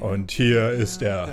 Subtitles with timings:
[0.00, 1.26] Und hier ist er,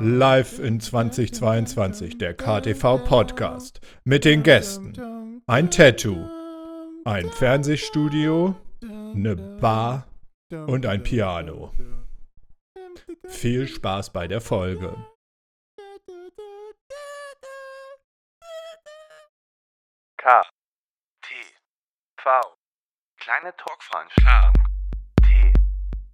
[0.00, 3.80] live in 2022, der KTV Podcast.
[4.04, 5.42] Mit den Gästen.
[5.48, 6.28] Ein Tattoo,
[7.04, 10.06] ein Fernsehstudio, eine Bar
[10.50, 11.72] und ein Piano.
[13.26, 14.94] Viel Spaß bei der Folge.
[20.16, 20.42] K.
[21.22, 21.34] T.
[22.20, 22.30] V.
[23.18, 24.61] Kleine Talkveranstaltung.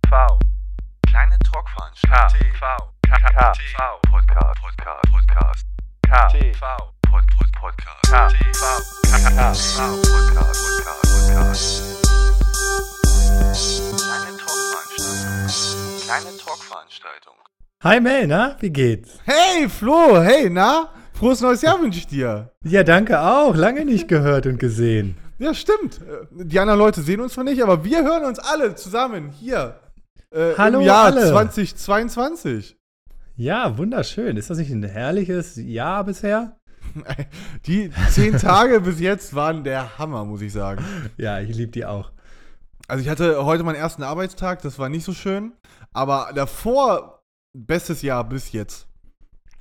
[0.09, 0.11] T.
[0.11, 0.39] V.
[1.11, 2.41] Kleine Talkveranstaltung.
[2.41, 2.57] K.
[2.57, 2.65] V.
[3.03, 3.11] K.
[3.19, 3.53] K.
[3.53, 4.11] V.
[4.11, 4.61] Podcast.
[4.63, 5.05] Podcast.
[5.13, 5.67] Podcast.
[6.09, 6.29] K.
[6.29, 6.53] T.
[6.55, 6.65] V.
[7.11, 7.25] Pod.
[7.37, 7.53] Pod.
[7.61, 8.01] Podcast.
[8.09, 8.29] K.
[8.29, 8.35] T.
[8.55, 8.63] V.
[9.05, 9.13] K.
[9.21, 9.53] K.
[9.53, 9.79] V.
[10.09, 10.57] Podcast.
[10.65, 11.05] Podcast.
[11.13, 11.65] Podcast.
[14.01, 16.01] Kleine Talkveranstaltung.
[16.07, 17.37] Kleine Talkveranstaltung.
[17.85, 18.57] Hi Mel, na?
[18.61, 19.19] Wie geht's?
[19.27, 20.89] Hey Flo, hey, na?
[21.13, 22.51] Frohes neues Jahr wünsche ich dir.
[22.65, 23.55] Ja, danke auch.
[23.55, 25.19] Lange nicht gehört und gesehen.
[25.39, 26.01] Ja, stimmt.
[26.01, 29.79] Äh, Die anderen Leute sehen uns zwar nicht, aber wir hören uns alle zusammen hier.
[30.31, 31.29] Äh, Hallo Im Jahr alle.
[31.29, 32.77] 2022.
[33.37, 34.37] Ja, wunderschön.
[34.37, 36.57] Ist das nicht ein herrliches Jahr bisher?
[37.67, 40.85] Die zehn Tage bis jetzt waren der Hammer, muss ich sagen.
[41.17, 42.13] Ja, ich liebe die auch.
[42.89, 45.53] Also ich hatte heute meinen ersten Arbeitstag, das war nicht so schön.
[45.93, 47.23] Aber davor,
[47.55, 48.87] bestes Jahr bis jetzt.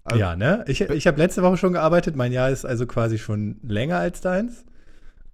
[0.04, 0.64] Also- ja, ne?
[0.68, 2.16] Ich, ich habe letzte Woche schon gearbeitet.
[2.16, 4.66] Mein Jahr ist also quasi schon länger als deins.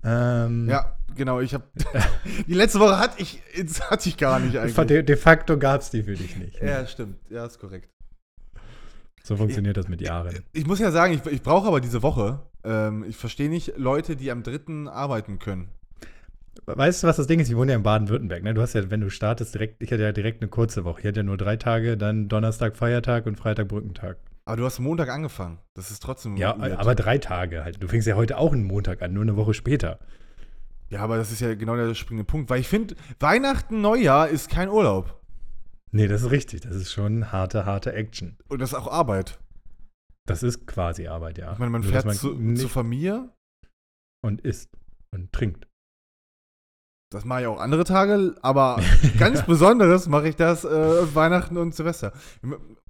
[0.03, 1.63] Ähm, Ja, genau, ich habe
[2.47, 3.41] Die letzte Woche hatte ich,
[3.89, 4.75] hatte ich gar nicht eigentlich.
[4.87, 6.61] De, de facto gab es die für dich nicht.
[6.61, 6.69] ne?
[6.69, 7.17] Ja, stimmt.
[7.29, 7.89] Ja, ist korrekt.
[9.23, 10.39] So funktioniert das mit Jahren.
[10.51, 12.41] Ich muss ja sagen, ich, ich brauche aber diese Woche.
[12.65, 15.69] Ähm, ich verstehe nicht Leute, die am dritten arbeiten können.
[16.65, 17.49] Weißt du, was das Ding ist?
[17.49, 18.43] Ich wohne ja in Baden-Württemberg.
[18.43, 18.53] Ne?
[18.53, 20.99] Du hast ja, wenn du startest, direkt, ich hatte ja direkt eine kurze Woche.
[21.01, 24.17] Ich hatte ja nur drei Tage, dann Donnerstag Feiertag und Freitag Brückentag.
[24.45, 25.59] Aber du hast Montag angefangen.
[25.73, 26.35] Das ist trotzdem.
[26.35, 26.77] Ja, weird.
[26.77, 27.81] aber drei Tage halt.
[27.81, 29.99] Du fängst ja heute auch einen Montag an, nur eine Woche später.
[30.89, 32.49] Ja, aber das ist ja genau der springende Punkt.
[32.49, 35.21] Weil ich finde, Weihnachten, Neujahr ist kein Urlaub.
[35.91, 36.61] Nee, das ist richtig.
[36.61, 38.37] Das ist schon harte, harte Action.
[38.49, 39.39] Und das ist auch Arbeit.
[40.25, 41.53] Das ist quasi Arbeit, ja.
[41.53, 43.29] Ich meine, man Nur, fährt zu, nicht zur Familie.
[44.23, 44.77] und isst
[45.11, 45.67] und trinkt.
[47.11, 48.81] Das mache ich auch andere Tage, aber
[49.19, 52.13] ganz Besonderes mache ich das äh, Weihnachten und Silvester.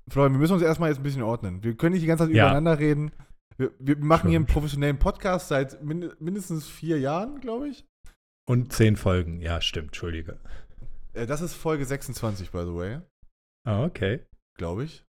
[0.09, 1.63] Florian, wir müssen uns erstmal jetzt ein bisschen ordnen.
[1.63, 2.45] Wir können nicht die ganze Zeit Ja.
[2.45, 3.11] übereinander reden.
[3.57, 7.85] Wir, wir machen hier einen professionellen Podcast seit min mindestens vier Jahren, glaube ich.
[8.45, 9.39] Und zehn Folgen.
[9.39, 9.87] Ja, stimmt.
[9.89, 10.39] Entschuldige.
[11.13, 12.99] Äh, das ist Folge 26, by the way,
[13.65, 14.25] Ah, okay.
[14.57, 15.05] glaube ich.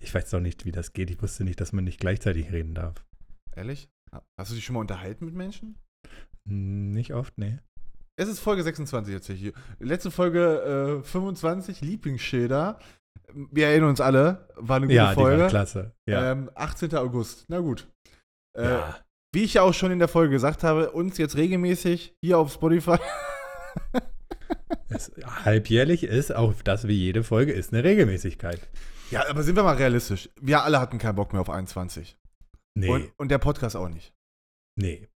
[0.00, 1.10] Ich weiß doch nicht, wie das geht.
[1.10, 3.04] Ich wusste nicht, dass man nicht gleichzeitig reden darf.
[3.54, 3.88] Ehrlich?
[4.38, 5.76] Hast du dich schon mal unterhalten mit Menschen?
[6.48, 7.58] Hm, Nicht oft, nee.
[8.16, 9.52] Es ist Folge 26 jetzt hier.
[9.80, 12.78] Letzte Folge äh, 25, Lieblingsschilder.
[13.32, 15.42] Wir erinnern uns alle, war eine gute Ja, die Folge.
[15.42, 15.92] war klasse.
[16.08, 16.32] Ja.
[16.32, 16.94] Ähm, 18.
[16.96, 17.46] August.
[17.48, 17.88] Na gut.
[18.56, 18.98] Äh, ja.
[19.34, 22.52] Wie ich ja auch schon in der Folge gesagt habe, uns jetzt regelmäßig hier auf
[22.52, 22.98] Spotify.
[24.88, 25.10] Es
[25.44, 28.60] halbjährlich ist, auch das wie jede Folge, ist eine Regelmäßigkeit.
[29.10, 30.28] ja, aber sind wir mal realistisch.
[30.40, 32.16] Wir alle hatten keinen Bock mehr auf 21.
[32.76, 34.12] Nee, Und, und der Podcast auch nicht.
[34.76, 35.08] nee.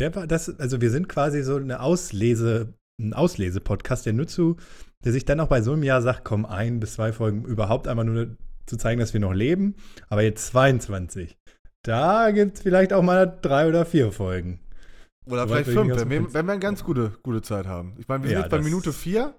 [0.00, 4.56] Der war das, also wir sind quasi so eine Auslese, ein Auslese-Podcast, der nur zu,
[5.04, 7.88] der sich dann auch bei so einem Jahr sagt, komm, ein bis zwei Folgen überhaupt
[7.88, 9.74] einmal nur zu zeigen, dass wir noch leben.
[10.08, 11.36] Aber jetzt 22.
[11.84, 14.60] Da gibt es vielleicht auch mal drei oder vier Folgen.
[15.26, 17.94] Oder vielleicht fünf, wenn wir, wenn wir eine ganz gute, gute Zeit haben.
[17.98, 19.34] Ich meine, wir sind Ja, jetzt bei Minute 4.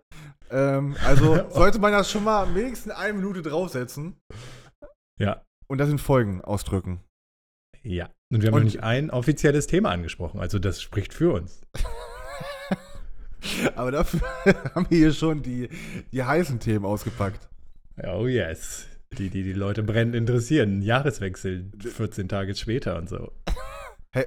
[0.51, 4.15] Ähm, also sollte man das schon mal wenigstens eine Minute draufsetzen
[5.19, 5.43] Ja.
[5.67, 7.01] und das in Folgen ausdrücken.
[7.83, 8.09] Ja.
[8.33, 10.39] Und wir haben Und- noch nicht ein offizielles Thema angesprochen.
[10.39, 11.61] Also das spricht für uns.
[13.75, 14.21] Aber dafür
[14.75, 15.69] haben wir hier schon die,
[16.11, 17.47] die heißen Themen ausgepackt.
[18.03, 18.87] Oh yes.
[19.17, 20.81] Die, die die Leute brennend interessieren.
[20.81, 23.31] Jahreswechsel 14 Tage später und so.
[24.11, 24.25] Hey,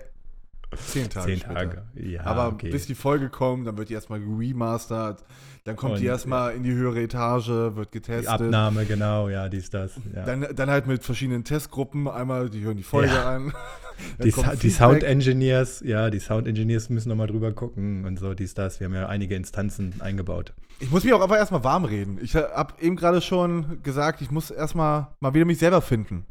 [0.76, 1.26] zehn Tage.
[1.26, 1.54] Zehn später.
[1.54, 1.82] Tage.
[1.94, 2.70] Ja, Aber okay.
[2.70, 5.24] bis die Folge kommt, dann wird die erstmal remastert.
[5.64, 8.28] Dann kommt die Und- erstmal in die höhere Etage, wird die getestet.
[8.28, 9.92] Abnahme, genau, ja, dies, das.
[10.14, 10.24] Ja.
[10.24, 12.08] Dann, dann halt mit verschiedenen Testgruppen.
[12.08, 13.34] Einmal, die hören die Folge Ja.
[13.36, 13.52] an.
[14.22, 14.70] Die, die.
[14.70, 18.78] Sound Engineers, ja, die Sound Engineers müssen nochmal drüber gucken und so, dies, das.
[18.78, 20.54] Wir haben ja einige Instanzen eingebaut.
[20.78, 22.16] Ich muss mich auch einfach erstmal warm reden.
[22.22, 26.26] Ich habe eben gerade schon gesagt, ich muss erstmal mal wieder mich selber finden.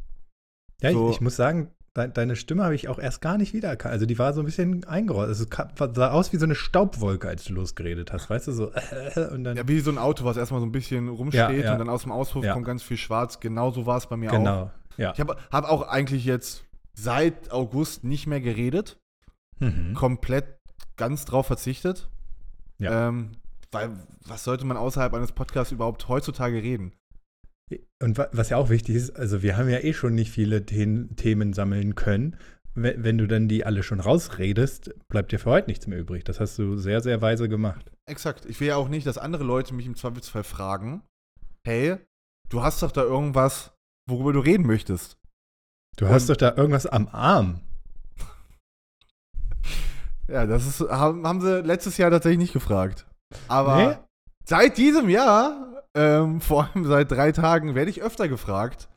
[0.82, 1.10] Ja, So.
[1.10, 1.72] ich, ich muss sagen,
[2.06, 3.92] deine Stimme habe ich auch erst gar nicht wiedererkannt.
[3.94, 5.30] Also die war so ein bisschen eingerollt.
[5.30, 8.72] Also es sah aus wie so eine Staubwolke, als du losgeredet hast, weißt du, so
[9.32, 9.58] und dann.
[9.58, 11.72] Ja, wie so ein Auto, was erstmal so ein bisschen rumsteht Ja, ja.
[11.74, 12.54] und dann aus dem Auspuff Ja.
[12.54, 13.40] kommt ganz viel Schwarz.
[13.40, 14.38] Genauso war es bei mir auch.
[14.38, 14.72] genau.
[14.98, 15.12] Ja.
[15.14, 16.64] Ich habe hab auch eigentlich jetzt
[16.94, 19.00] seit August nicht mehr geredet.
[19.60, 19.96] Mhm.
[19.96, 20.46] komplett
[20.98, 22.08] ganz drauf verzichtet.
[22.78, 23.08] Ja.
[23.08, 23.32] Ähm,
[23.72, 23.90] weil,
[24.28, 26.94] was sollte man außerhalb eines Podcasts überhaupt heutzutage reden?
[28.02, 30.64] Und wa- was ja auch wichtig ist, also wir haben ja eh schon nicht viele
[30.68, 32.38] The Themen sammeln können.
[32.76, 36.24] Wenn, du dann die alle schon rausredest, bleibt dir für heute nichts mehr übrig.
[36.24, 37.92] Das hast du sehr, sehr weise gemacht.
[38.06, 38.46] Exakt.
[38.46, 41.02] Ich will ja auch nicht, dass andere Leute mich im Zweifelsfall fragen.
[41.66, 41.98] hey,
[42.50, 43.74] du hast doch da irgendwas,
[44.08, 45.18] worüber du reden möchtest.
[45.98, 47.62] Du hast doch da irgendwas am Arm.
[50.30, 53.06] Ja, das ist, haben, haben sie letztes Jahr tatsächlich nicht gefragt.
[53.48, 53.96] Aber Nee?
[54.46, 58.88] seit diesem Jahr, ähm, vor allem seit drei Tagen, werde ich öfter gefragt.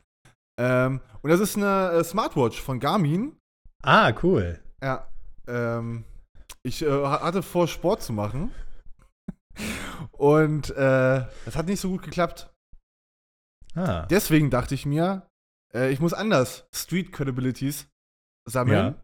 [0.59, 3.37] Ähm, und das ist eine äh, Smartwatch von Garmin.
[3.83, 4.59] Ah, cool.
[4.83, 5.07] Ja.
[5.47, 6.03] Ähm,
[6.63, 8.51] ich äh, ha- hatte vor, Sport zu machen.
[10.11, 12.53] Und äh, das hat nicht so gut geklappt.
[13.75, 14.05] Ah.
[14.07, 15.27] Deswegen dachte ich mir,
[15.73, 17.87] äh, ich muss anders Street Credibilities
[18.47, 18.95] sammeln.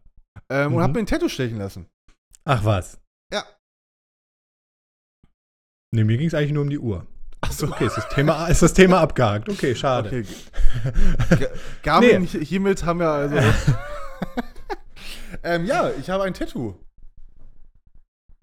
[0.48, 0.82] Ähm, Und Mhm.
[0.82, 1.88] habe mir ein Tattoo stechen lassen.
[2.44, 3.00] Ach was.
[3.32, 3.44] Ja.
[5.94, 7.06] Nee, mir ging es eigentlich nur um die Uhr.
[7.48, 9.48] Achso, Okay, ist das Thema, ist das Thema abgehakt.
[9.48, 10.08] Okay, schade.
[10.08, 10.24] okay.
[11.40, 11.48] Ga-
[11.82, 12.26] Garmin, Nee.
[12.28, 13.36] hi- hiermit haben wir also.
[15.42, 16.74] ähm, ja, ich habe ein Tattoo.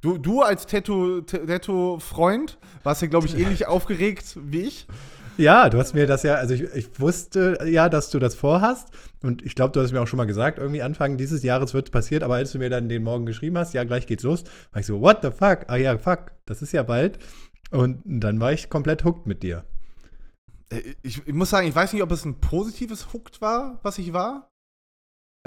[0.02, 4.88] Du, du als Tattoo-Freund warst ja, glaube ich, ähnlich aufgeregt wie ich.
[5.38, 8.88] Ja, du hast mir das ja, also ich, ich wusste ja, dass du das vorhast.
[9.22, 11.88] Und ich glaube, du hast mir auch schon mal gesagt, irgendwie Anfang dieses Jahres wird
[11.88, 12.24] es passiert.
[12.24, 14.86] Aber als du mir dann den Morgen geschrieben hast, ja, gleich geht's los, war ich
[14.86, 15.66] so, what the fuck?
[15.68, 17.20] Ah ja, fuck, das ist ja bald.
[17.76, 19.66] Und dann war ich komplett hooked mit dir.
[20.72, 23.98] Äh, Ich, ich muss sagen, ich weiß nicht, ob es ein positives Hooked war, was
[23.98, 24.50] ich war.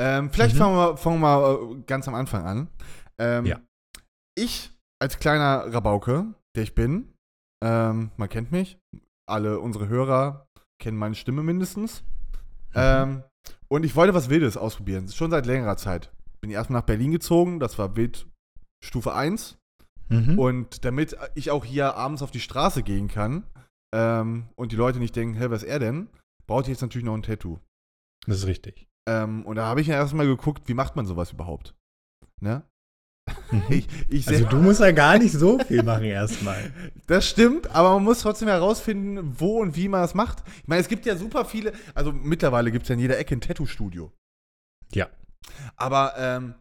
[0.00, 0.58] Ähm, vielleicht Mhm.
[0.58, 2.68] fangen, wir, fangen wir mal äh, ganz am Anfang an.
[3.18, 3.60] Ähm, Ja.
[4.36, 4.70] Ich
[5.02, 7.12] als kleiner Rabauke, der ich bin,
[7.64, 8.78] ähm, man kennt mich,
[9.28, 10.46] alle unsere Hörer
[10.80, 12.04] kennen meine Stimme mindestens.
[12.74, 13.24] Ähm,
[13.68, 16.12] und ich wollte was Wildes ausprobieren, schon seit längerer Zeit.
[16.40, 18.28] Bin erstmal nach Berlin gezogen, das war Wild
[18.84, 19.57] Stufe 1.
[20.08, 20.38] Mhm.
[20.38, 23.44] Und damit ich auch hier abends auf die Straße gehen kann
[23.94, 26.08] ähm, und die Leute nicht denken, hä, was ist er denn,
[26.46, 27.58] brauchte ich jetzt natürlich noch ein Tattoo.
[28.26, 28.88] Das ist richtig.
[29.08, 31.74] Ähm, und da habe ich ja erstmal geguckt, wie macht man sowas überhaupt?
[32.40, 32.62] Ne?
[33.50, 33.62] Mhm.
[33.68, 36.72] Ich, ich Also du musst ja gar nicht so viel machen erstmal.
[37.06, 40.42] das stimmt, aber man muss trotzdem herausfinden, wo und wie man das macht.
[40.62, 43.34] Ich meine, es gibt ja super viele, also mittlerweile gibt es ja in jeder Ecke
[43.34, 44.12] ein Tattoo-Studio.
[44.92, 45.08] Ja.
[45.76, 46.54] Aber ähm,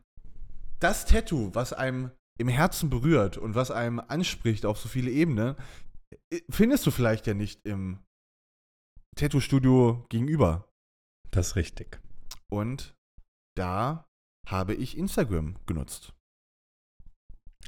[0.79, 5.55] das Tattoo, was einem im Herzen berührt und was einem anspricht auf so viele Ebenen,
[6.31, 7.99] äh, findest du vielleicht ja nicht im
[9.15, 10.69] Tattoo-Studio gegenüber.
[11.31, 11.99] Das ist richtig.
[12.49, 12.95] Und
[13.57, 14.05] da
[14.47, 16.13] habe ich Instagram genutzt.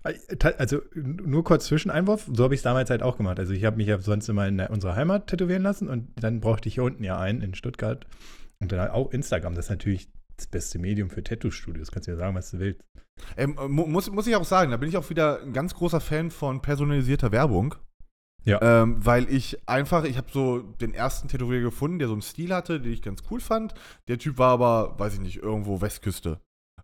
[0.03, 3.37] Also nur kurz Zwischeneinwurf, so habe ich es damals halt auch gemacht.
[3.37, 6.69] Also ich habe mich ja sonst immer in unserer Heimat tätowieren lassen und dann brauchte
[6.69, 8.05] ich hier unten ja einen in Stuttgart.
[8.61, 11.91] Und dann auch Instagram, das ist natürlich das beste Medium für Tattoo-Studios.
[11.91, 12.81] Kannst du ja sagen, was du willst.
[13.37, 15.99] Ähm, mu muss, muss ich auch sagen, da bin ich auch wieder ein ganz großer
[15.99, 17.75] Fan von personalisierter Werbung.
[18.45, 18.61] Ja.
[18.61, 22.53] Ähm, weil ich einfach, ich habe so den ersten Tätowierer gefunden, der so einen Stil
[22.53, 23.73] hatte, den ich ganz cool fand.
[24.07, 26.39] Der Typ war aber, weiß ich nicht, irgendwo Westküste.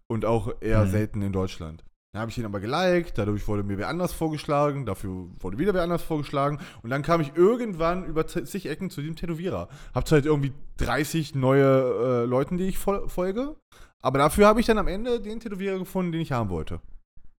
[0.07, 0.89] Und auch eher Mhm.
[0.89, 1.83] selten in Deutschland.
[2.15, 5.73] Dann habe ich ihn aber geliked, dadurch wurde mir wer anders vorgeschlagen, dafür wurde wieder
[5.73, 6.59] wer anders vorgeschlagen.
[6.81, 9.67] Und dann kam ich irgendwann über zig Ecken zu diesem Tätowierer.
[9.93, 13.57] Hab halt irgendwie 30 neue äh, Leuten, die ich fol folge.
[14.01, 16.79] Aber dafür habe ich dann am Ende den Tätowierer gefunden, den ich haben wollte.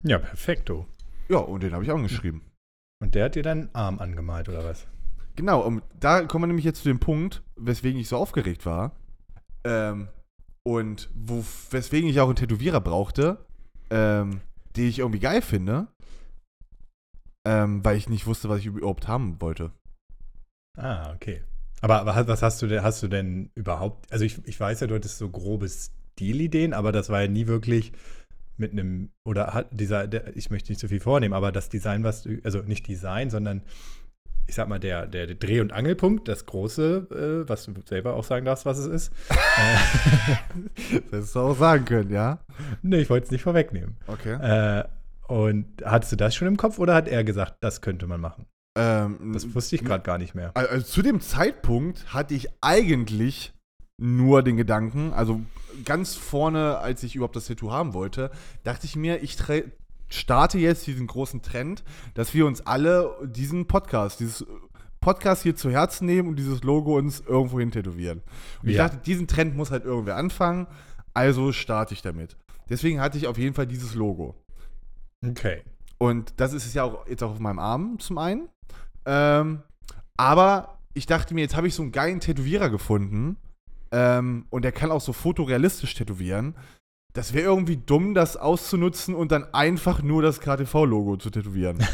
[0.03, 0.85] Ja, perfekto.
[1.31, 2.43] Ja, und den habe ich angeschrieben.
[3.01, 4.87] Und der hat dir deinen Arm angemalt, oder was?
[5.37, 8.93] Genau, und da kommen wir nämlich jetzt zu dem Punkt, weswegen ich so aufgeregt war.
[9.65, 10.09] Ähm,
[10.65, 13.39] und wo, weswegen ich auch einen Tätowierer brauchte,
[13.89, 14.43] ähm,
[14.77, 15.89] den ich irgendwie geil finde.
[17.47, 19.71] Ähm, weil ich nicht wusste, was ich überhaupt haben wollte.
[20.77, 21.43] Ah, okay.
[21.81, 24.95] Aber, was hast du denn, hast du denn überhaupt, also ich, ich weiß ja, du
[24.95, 27.93] hattest so grobe Stilideen, aber das war ja nie wirklich
[28.57, 32.03] mit einem, oder hat dieser, der, ich möchte nicht zu viel vornehmen, aber das Design,
[32.03, 33.63] was du, also nicht Design, sondern
[34.49, 38.25] ich sag mal, der, der Dreh- und Angelpunkt, das große, äh, was du selber auch
[38.25, 39.13] sagen darfst, was es ist.
[41.11, 42.39] Das hättest du auch sagen können, ja?
[42.83, 43.97] nee, ich wollte es nicht vorwegnehmen.
[44.07, 44.35] Okay.
[44.35, 44.85] Äh,
[45.29, 48.47] und hattest du das schon im Kopf oder hat er gesagt, das könnte man machen?
[48.77, 50.53] Ähm, Das wusste ich gerade gar nicht mehr.
[50.55, 53.53] Also zu dem Zeitpunkt hatte ich eigentlich
[53.99, 55.41] nur den Gedanken, also
[55.85, 58.31] ganz vorne, als ich überhaupt das Tattoo haben wollte,
[58.63, 59.37] dachte ich mir, ich
[60.09, 61.83] starte jetzt diesen großen Trend,
[62.15, 64.47] dass wir uns alle diesen Podcast, dieses
[65.01, 68.23] Podcast hier zu Herzen nehmen und dieses Logo uns irgendwo hin tätowieren.
[68.63, 68.89] Und ich Ja.
[68.89, 70.67] dachte, diesen Trend muss halt irgendwer anfangen,
[71.15, 72.37] also starte ich damit.
[72.69, 74.35] Deswegen hatte ich auf jeden Fall dieses Logo.
[75.25, 75.63] Okay.
[75.99, 78.49] Und das ist es ja auch jetzt auch auf meinem Arm zum einen.
[79.07, 79.63] Ähm,
[80.17, 83.37] aber ich dachte mir, jetzt habe ich so einen geilen Tätowierer gefunden.
[83.93, 86.57] Ähm, und der kann auch so fotorealistisch tätowieren.
[87.17, 91.79] Das wäre irgendwie dumm, das auszunutzen und dann einfach nur das KTV-Logo zu tätowieren.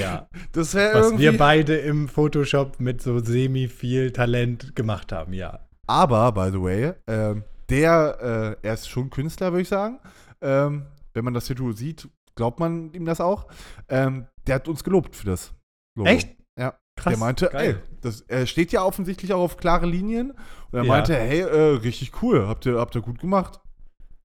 [0.00, 0.28] Ja.
[0.50, 1.22] Das wäre Was irgendwie.
[1.22, 5.60] wir beide im Photoshop mit so semi viel Talent gemacht haben, ja.
[5.86, 10.00] aber, by the way, ähm, der, äh, er ist schon Künstler, würde ich sagen.
[10.40, 13.46] Ähm, wenn man das Tattoo sieht, glaubt man ihm das auch.
[13.88, 15.54] Ähm, der hat uns gelobt für das
[15.96, 16.10] Logo.
[16.10, 16.36] Echt?
[16.58, 16.74] Ja.
[16.96, 17.12] Krass.
[17.12, 17.80] der meinte, geil.
[17.84, 20.32] ey, das, er steht ja offensichtlich auch auf klare Linien.
[20.32, 20.88] Und er Ja.
[20.88, 23.60] meinte, hey, äh, richtig cool, habt ihr, habt ihr gut gemacht.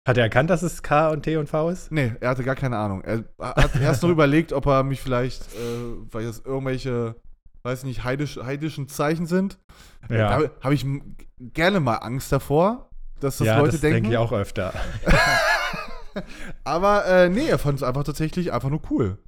[0.08, 1.92] Hat er erkannt, dass es K und T und V ist?
[1.92, 3.04] Nee, er hatte gar keine Ahnung.
[3.04, 7.16] Er hat erst noch überlegt, ob er mich vielleicht, äh, weil das irgendwelche,
[7.64, 9.60] weiß nicht, heidisch, heidischen Zeichen sind.
[10.10, 10.40] Ja.
[10.40, 10.86] Da habe ich
[11.40, 12.90] gerne mal Angst davor,
[13.20, 13.96] dass das ja, Leute das denken.
[13.96, 14.74] denke ich auch öfter.
[16.64, 19.20] Aber äh, nee, er fand es einfach tatsächlich einfach nur cool.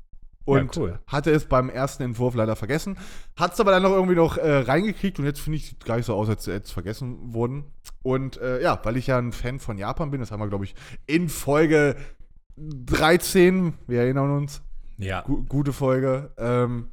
[0.44, 1.00] Und Ja, cool.
[1.08, 2.98] hatte es beim ersten Entwurf leider vergessen.
[3.38, 5.98] Hat es aber dann noch irgendwie noch äh, reingekriegt und jetzt finde ich, sieht gar
[5.98, 7.66] nicht so aus, als hätte es vergessen wurden.
[8.02, 10.66] Und äh, ja, weil ich ja ein Fan von Japan bin, das haben wir, glaube
[10.66, 10.74] ich,
[11.06, 11.96] in Folge
[12.58, 14.62] 13, wir erinnern uns,
[14.98, 15.22] Ja.
[15.22, 16.90] gu gute Folge, ähm,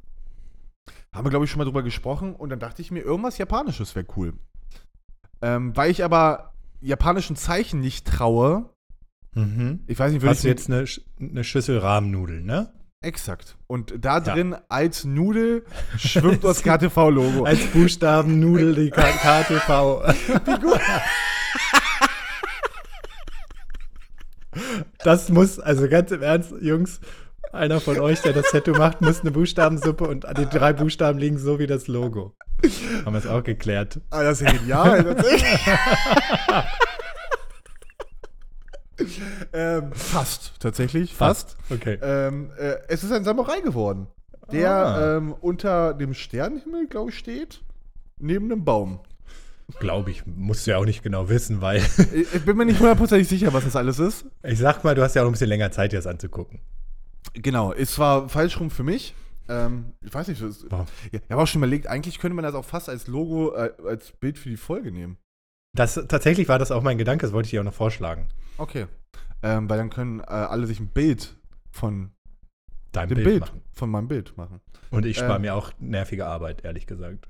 [1.13, 3.95] haben wir, glaube ich, schon mal drüber gesprochen und dann dachte ich mir, irgendwas Japanisches
[3.95, 4.33] wäre cool.
[5.41, 8.69] Ähm, weil ich aber japanischen Zeichen nicht traue,
[9.35, 9.81] Mhm.
[9.87, 12.73] ich weiß nicht, würde Hast ich du jetzt eine, Sch- eine Schüssel Rahmennudeln, ne?
[13.09, 13.55] Exakt.
[13.67, 14.33] Und da Ja.
[14.33, 15.63] drin als Nudel
[15.97, 17.45] schwimmt das KTV-Logo.
[17.45, 20.03] Als Buchstabennudel die K KTV.
[25.03, 26.99] Das muss, also ganz im Ernst, Jungs,
[27.53, 31.37] einer von euch, der das Tattoo macht, muss eine Buchstabensuppe und die drei Buchstaben liegen
[31.37, 32.35] so wie das Logo.
[33.05, 34.01] Haben wir es auch geklärt.
[34.09, 35.15] Ah, das ist ja genial.
[39.53, 41.13] ähm, fast, tatsächlich.
[41.15, 41.57] Fast.
[41.69, 41.97] Okay.
[42.01, 44.07] Ähm, äh, es ist ein Samurai geworden,
[44.51, 45.17] der Ah.
[45.17, 47.61] ähm, unter dem Sternenhimmel, glaube ich, steht.
[48.17, 48.99] Neben einem Baum.
[49.79, 51.77] Glaube ich, musst du ja auch nicht genau wissen, weil
[52.13, 54.25] Ich, bin mir nicht hundertprozentig sicher, was das alles ist.
[54.43, 56.59] ich sag mal, du hast ja auch ein bisschen länger Zeit, dir das anzugucken.
[57.33, 59.13] Genau, es war falsch rum für mich.
[59.47, 62.65] Ähm, ich weiß nicht, ja, ich habe auch schon überlegt, eigentlich könnte man das auch
[62.65, 65.17] fast als Logo, äh, als Bild für die Folge nehmen.
[65.73, 68.27] Das, tatsächlich war das auch mein Gedanke, das wollte ich dir auch noch vorschlagen.
[68.57, 68.87] Okay.
[69.43, 71.35] Ähm, weil dann können äh, alle sich ein Bild
[71.71, 72.11] von
[72.91, 73.61] Dein dem Bild, Bild, machen.
[73.71, 74.59] von meinem Bild machen.
[74.89, 75.41] Und ich spare Ähm.
[75.43, 77.27] mir auch nervige Arbeit, ehrlich gesagt.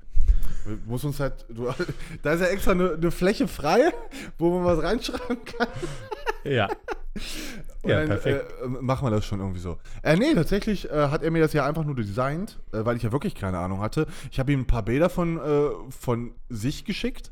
[0.86, 1.70] Muss uns halt, du,
[2.24, 3.92] da ist ja extra eine, eine Fläche frei,
[4.38, 5.68] wo man was reinschreiben kann.
[6.46, 6.70] Ja.
[7.82, 8.46] Und Ja, dann, perfekt.
[8.64, 9.78] Äh, machen wir das schon irgendwie so.
[10.04, 13.04] Äh, nee, tatsächlich äh, hat er mir das ja einfach nur designt, äh, weil ich
[13.04, 14.08] ja wirklich keine Ahnung hatte.
[14.32, 17.30] Ich habe ihm ein paar Bilder von, äh, von sich geschickt.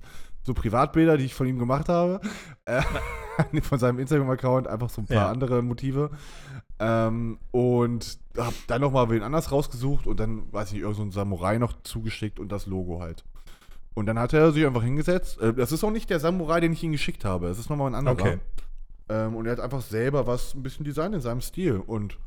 [0.47, 2.21] So Privatbilder, die ich von ihm gemacht habe.
[2.63, 2.81] Äh,
[3.61, 5.29] von seinem Instagram-Account, einfach so ein paar Ja.
[5.29, 6.09] andere Motive.
[6.79, 11.03] Ähm, und habe dann nochmal wen anders rausgesucht und dann, weiß ich nicht, irgend so
[11.03, 13.25] ein Samurai noch zugeschickt und das Logo halt.
[13.93, 15.37] Und dann hat er sich einfach hingesetzt.
[15.41, 17.49] Äh, das ist auch nicht der Samurai, den ich ihm geschickt habe.
[17.49, 18.15] Das ist nochmal ein anderer.
[18.15, 18.39] Okay.
[19.09, 21.83] Ähm, und er hat einfach selber was, ein bisschen Design in seinem Stil.
[21.85, 22.17] Und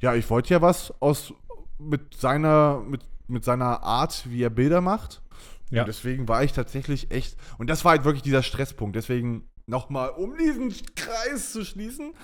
[0.00, 1.32] ja, ich wollte ja was aus
[1.78, 5.22] mit seiner, mit, mit seiner Art, wie er Bilder macht.
[5.70, 5.82] Ja.
[5.82, 7.36] Und deswegen war ich tatsächlich echt.
[7.58, 8.96] Und das war halt wirklich dieser Stresspunkt.
[8.96, 12.14] Deswegen nochmal, um diesen Kreis zu schließen.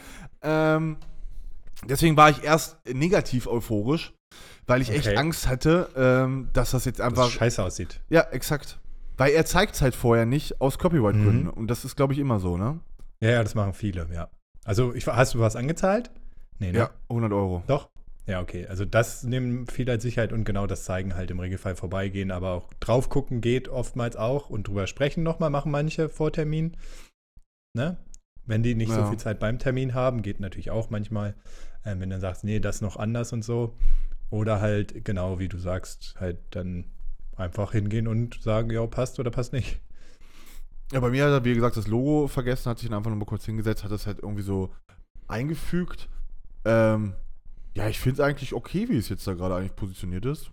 [0.42, 0.98] Ähm,
[1.88, 4.12] deswegen war ich erst negativ euphorisch,
[4.66, 5.16] weil ich echt Okay.
[5.16, 7.26] Angst hatte, ähm, dass das jetzt Dass einfach.
[7.26, 8.00] es scheiße aussieht.
[8.08, 8.78] ja, exakt.
[9.16, 11.44] Weil er zeigt es halt vorher nicht aus Copyright-Gründen.
[11.44, 11.50] Mhm.
[11.50, 12.80] Und das ist, glaube ich, immer so, ne?
[13.20, 14.30] Ja, ja, das machen viele, ja.
[14.64, 16.10] Also, ich, hast du was angezahlt?
[16.58, 16.78] Nee, ne?
[16.78, 17.62] Ja, 100 Euro.
[17.66, 17.89] Doch?
[18.26, 18.66] Ja, okay.
[18.66, 22.52] Also das nehmen viele als Sicherheit und genau das zeigen halt im Regelfall vorbeigehen, aber
[22.52, 26.76] auch drauf gucken geht oftmals auch und drüber sprechen nochmal, machen manche vor Termin.
[27.74, 27.96] Ne?
[28.46, 29.08] Wenn die nicht so Ja.
[29.08, 31.34] viel Zeit beim Termin haben, geht natürlich auch manchmal,
[31.84, 33.76] ähm, wenn du dann sagst, nee, das noch anders und so.
[34.30, 36.84] Oder halt, genau wie du sagst, halt dann
[37.36, 39.80] einfach hingehen und sagen, ja, passt oder passt nicht.
[40.92, 43.18] Ja, bei mir hat er, wie gesagt, das Logo vergessen, hat sich dann einfach nur
[43.18, 44.72] mal kurz hingesetzt, hat das halt irgendwie so
[45.28, 46.08] eingefügt.
[46.64, 47.14] Ähm,
[47.76, 50.50] ja, ich finde es eigentlich okay, wie es jetzt da gerade eigentlich positioniert ist.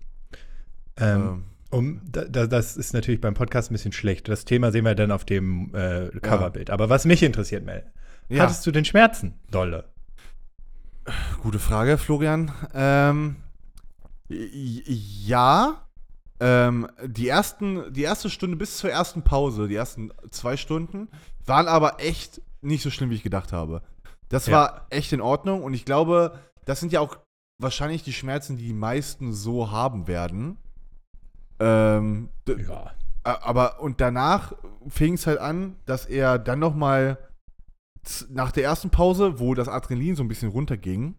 [0.97, 4.29] Ähm, Um, da, da, das ist natürlich beim Podcast ein bisschen schlecht.
[4.29, 6.69] Das Thema sehen wir dann auf dem äh, Coverbild.
[6.69, 7.83] Aber was mich interessiert, Mel,
[8.29, 9.83] ja, hattest du den Schmerzen, Dolle?
[11.41, 12.51] gute Frage, Florian.
[12.73, 13.35] Ähm,
[14.29, 15.81] ja.
[16.39, 21.09] Ähm, die, ersten, die erste Stunde bis zur ersten Pause, die ersten zwei Stunden,
[21.45, 23.81] waren aber echt nicht so schlimm, wie ich gedacht habe.
[24.29, 24.53] Das Ja.
[24.53, 27.17] war echt in Ordnung und ich glaube, das sind ja auch
[27.59, 30.57] wahrscheinlich die Schmerzen, die die meisten so haben werden.
[31.59, 32.91] Ähm, Ja.
[33.23, 34.53] Aber und danach
[34.87, 37.17] fing es halt an, dass er dann noch mal
[38.29, 41.15] nach der ersten Pause, wo das Adrenalin so ein bisschen runterging,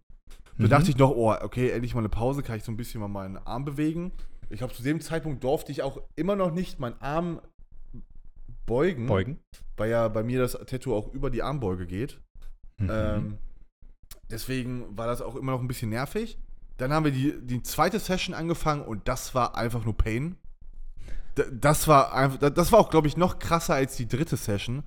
[0.57, 0.71] so Mhm.
[0.71, 3.09] dachte ich noch, oh, okay, endlich mal eine Pause, kann ich so ein bisschen mal
[3.09, 4.13] meinen Arm bewegen.
[4.49, 7.43] Ich glaube, zu dem Zeitpunkt durfte ich auch immer noch nicht meinen Arm
[8.65, 9.39] beugen, Beugen.
[9.77, 12.21] weil ja bei mir das Tattoo auch über die Armbeuge geht.
[12.79, 12.89] Mhm.
[12.91, 13.39] Ähm,
[14.31, 16.39] deswegen war das auch immer noch ein bisschen nervig.
[16.77, 20.37] Dann haben wir die, die zweite Session angefangen und das war einfach nur Pain.
[21.53, 24.85] Das war einfach, da- das war auch, glaube ich, noch krasser als die dritte Session.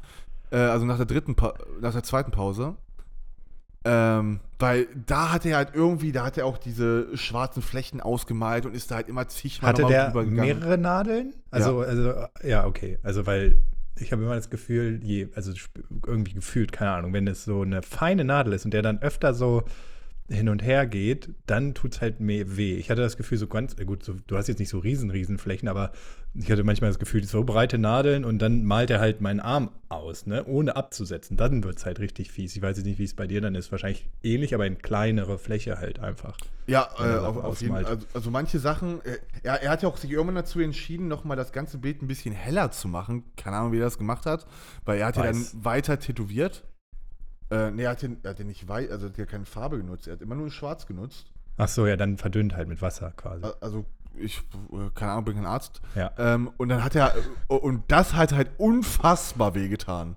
[0.52, 2.76] Äh, also nach der dritten, pa nach der zweiten Pause.
[3.84, 8.66] Ähm, weil da hat er halt irgendwie, da hat er auch diese schwarzen Flächen ausgemalt
[8.68, 11.34] und ist da halt immer zigmal Hatte der mehrere Nadeln?
[11.50, 13.00] Also, also, ja, okay.
[13.02, 13.60] Also, weil
[14.02, 15.54] ich habe immer das Gefühl, je, also
[16.06, 19.34] irgendwie gefühlt, keine Ahnung, wenn es so eine feine Nadel ist und der dann öfter
[19.34, 19.64] so
[20.32, 22.76] hin und her geht, dann tut es halt mehr weh.
[22.76, 25.10] Ich hatte das Gefühl, so ganz, äh, gut, so, du hast jetzt nicht so riesen,
[25.10, 25.92] riesen Flächen, aber
[26.34, 29.70] ich hatte manchmal das Gefühl, so breite Nadeln und dann malt er halt meinen Arm
[29.90, 31.36] aus, ne, ohne abzusetzen.
[31.36, 32.56] Dann wird es halt richtig fies.
[32.56, 33.70] Ich weiß jetzt nicht, wie es bei dir dann ist.
[33.72, 36.38] Wahrscheinlich ähnlich, aber in kleinere Fläche halt einfach.
[36.68, 39.98] Ja, äh, auf, auf jeden also, also manche Sachen, äh, er, er hat ja auch
[39.98, 43.24] sich irgendwann dazu entschieden, nochmal das ganze Bild ein bisschen heller zu machen.
[43.36, 44.46] Keine Ahnung, wie er das gemacht hat,
[44.86, 45.66] weil er hat ja dann Weiß.
[45.66, 46.64] weiter tätowiert.
[47.52, 49.46] Äh, nee, er hat, den, er hat den nicht weiß, also er hat ja keine
[49.46, 51.32] Farbe genutzt, er hat immer nur schwarz genutzt.
[51.58, 53.46] Ach so, ja, dann verdünnt halt mit Wasser quasi.
[53.60, 53.86] Also
[54.18, 54.40] ich,
[54.72, 55.82] äh, keine Ahnung, bin kein Arzt.
[55.96, 56.12] Ja.
[56.18, 57.14] Ähm, und dann hat er,
[57.50, 60.16] äh, und das hat halt unfassbar wehgetan.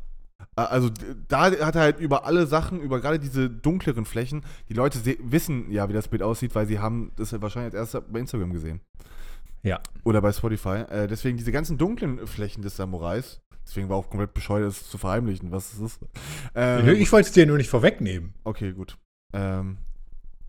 [0.57, 0.91] Äh, Also
[1.29, 5.19] da hat er halt über alle Sachen, über gerade diese dunkleren Flächen, die Leute se-
[5.21, 8.21] wissen ja, wie das Bild aussieht, weil sie haben das ja wahrscheinlich als erstes bei
[8.21, 8.81] Instagram gesehen.
[9.63, 9.81] Ja.
[10.05, 10.85] Oder bei Spotify.
[10.91, 14.99] Äh, deswegen diese ganzen dunklen Flächen des Samurais, deswegen war auch komplett bescheuert, das zu
[14.99, 16.01] verheimlichen, was es ist.
[16.57, 18.33] Ähm, ich wollte es dir nur nicht vorwegnehmen.
[18.45, 18.97] Okay, gut.
[19.33, 19.79] Ähm,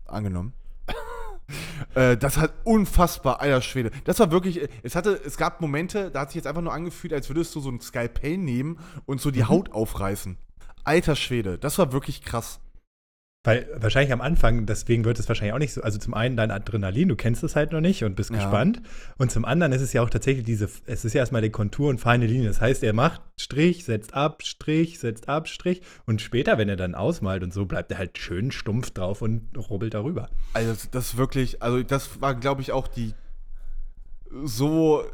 [0.04, 0.52] angenommen.
[1.96, 3.90] äh, das hat unfassbar, alter Schwede.
[4.04, 6.72] Das war wirklich, äh, es hatte, es gab Momente, da hat sich jetzt einfach nur
[6.72, 9.48] angefühlt, als würdest du so ein Skalpell nehmen und so die Mhm.
[9.48, 10.36] Haut aufreißen.
[10.84, 12.60] Alter Schwede, das war wirklich krass.
[13.46, 16.50] Weil wahrscheinlich am Anfang, deswegen wird es wahrscheinlich auch nicht so, also zum einen dein
[16.50, 18.36] Adrenalin, du kennst es halt noch nicht und bist Ja.
[18.38, 18.82] gespannt.
[19.18, 21.88] Und zum anderen ist es ja auch tatsächlich diese, es ist ja erstmal die Kontur
[21.88, 22.48] und feine Linie.
[22.48, 25.80] Das heißt, er macht Strich, setzt ab, Strich, setzt ab, Strich.
[26.06, 29.42] Und später, wenn er dann ausmalt und so, bleibt er halt schön stumpf drauf und
[29.70, 30.28] rubbelt darüber.
[30.52, 33.14] Also das, das wirklich, also das war, glaube ich, auch die
[34.42, 35.04] so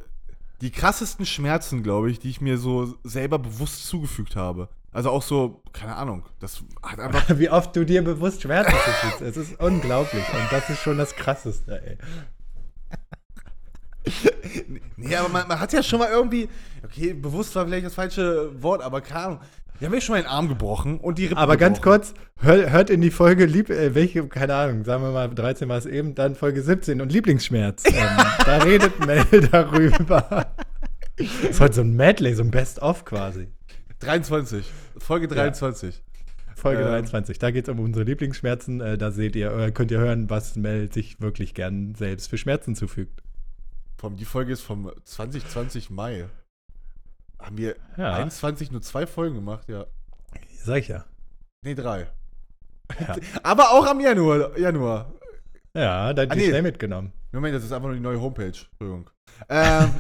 [0.63, 4.69] die krassesten Schmerzen, glaube ich, die ich mir so selber bewusst zugefügt habe.
[4.93, 9.23] Also auch so, keine Ahnung, das hat einfach Wie oft du dir bewusst Schmerzen zufügst.
[9.23, 10.25] Es ist unglaublich.
[10.33, 11.99] Und das ist schon das Krasseste, ey.
[14.97, 16.49] Nee, aber man, man hat ja schon mal irgendwie,
[16.85, 19.41] okay, bewusst war vielleicht das falsche Wort, aber keine Ahnung.
[19.79, 22.03] Wir haben ja schon mal den Arm gebrochen und die Rippen Aber ganz gebrochen.
[22.03, 25.69] kurz, hör, hört in die Folge, lieb, äh, welche, keine Ahnung, sagen wir mal 13
[25.69, 27.85] war es eben, dann Folge 17 und Lieblingsschmerz.
[27.87, 27.95] ähm,
[28.45, 30.47] da redet Mel darüber.
[31.17, 33.49] Das ist heute so ein Medley, so ein Best-of quasi.
[34.03, 34.67] 23,
[34.99, 36.03] Folge 23.
[36.57, 36.89] Folge Ähm.
[36.89, 38.81] 23, da geht es um unsere Lieblingsschmerzen.
[38.81, 42.39] Äh, da seht ihr, äh, könnt ihr hören, was Mel sich wirklich gern selbst für
[42.39, 43.23] Schmerzen zufügt.
[44.17, 46.27] Die Folge ist vom 2020 Mai.
[47.39, 48.15] Haben wir Ja.
[48.17, 49.87] 21 nur zwei Folgen gemacht, ja.
[50.65, 51.05] Sag ich ja.
[51.63, 52.09] Nee, drei.
[52.99, 54.59] Ja, Aber auch am Januar.
[54.59, 55.13] Januar.
[55.75, 56.49] ja dann Ah, die nee.
[56.49, 57.13] schnell mitgenommen.
[57.31, 58.47] Moment, das ist einfach nur die neue Homepage.
[58.47, 59.09] Entschuldigung.
[59.49, 59.91] Ähm,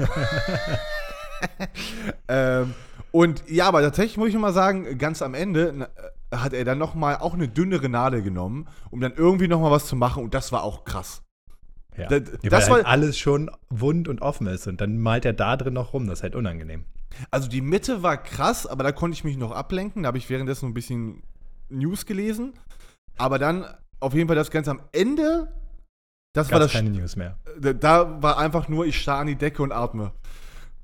[2.29, 2.75] ähm,
[3.13, 5.89] und ja, aber tatsächlich muss ich mal sagen, ganz am Ende
[6.33, 9.61] äh, hat er dann noch mal auch eine dünnere Nadel genommen, um dann irgendwie noch
[9.61, 11.23] mal was zu machen und das war auch krass.
[11.97, 12.09] Ja.
[12.09, 15.25] Da- ja, das weil halt war- alles schon wund und offen ist und dann malt
[15.27, 16.07] er da drin noch rum.
[16.07, 16.85] Das ist halt unangenehm.
[17.31, 20.03] Also die Mitte war krass, aber da konnte ich mich noch ablenken.
[20.03, 21.23] Da habe ich währenddessen ein bisschen
[21.69, 22.55] News gelesen.
[23.19, 23.67] Aber dann
[24.01, 25.53] auf jeden Fall das Ganze am Ende,
[26.33, 26.81] das war Gab's das.
[26.81, 27.37] keine News mehr.
[27.61, 30.13] Da, da war einfach nur, ich starr an die Decke und atme.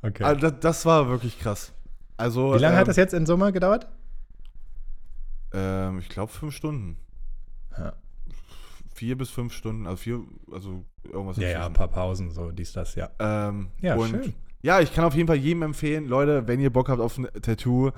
[0.02, 0.22] Okay.
[0.22, 1.72] Also das, das war wirklich krass.
[2.18, 3.88] Also, Wie lange ähm, hat das jetzt in Summe gedauert?
[5.52, 6.96] Ähm, ich glaube fünf Stunden.
[7.76, 7.94] Ja.
[8.94, 10.20] Vier bis fünf Stunden, also vier,
[10.52, 13.08] also irgendwas Ja, ja, ein paar Pausen, so dies, das, ja.
[13.20, 14.34] Ähm, Ja, und schön.
[14.62, 17.28] Ja, ich kann auf jeden Fall jedem empfehlen, Leute, wenn ihr Bock habt auf ein
[17.40, 17.92] Tattoo,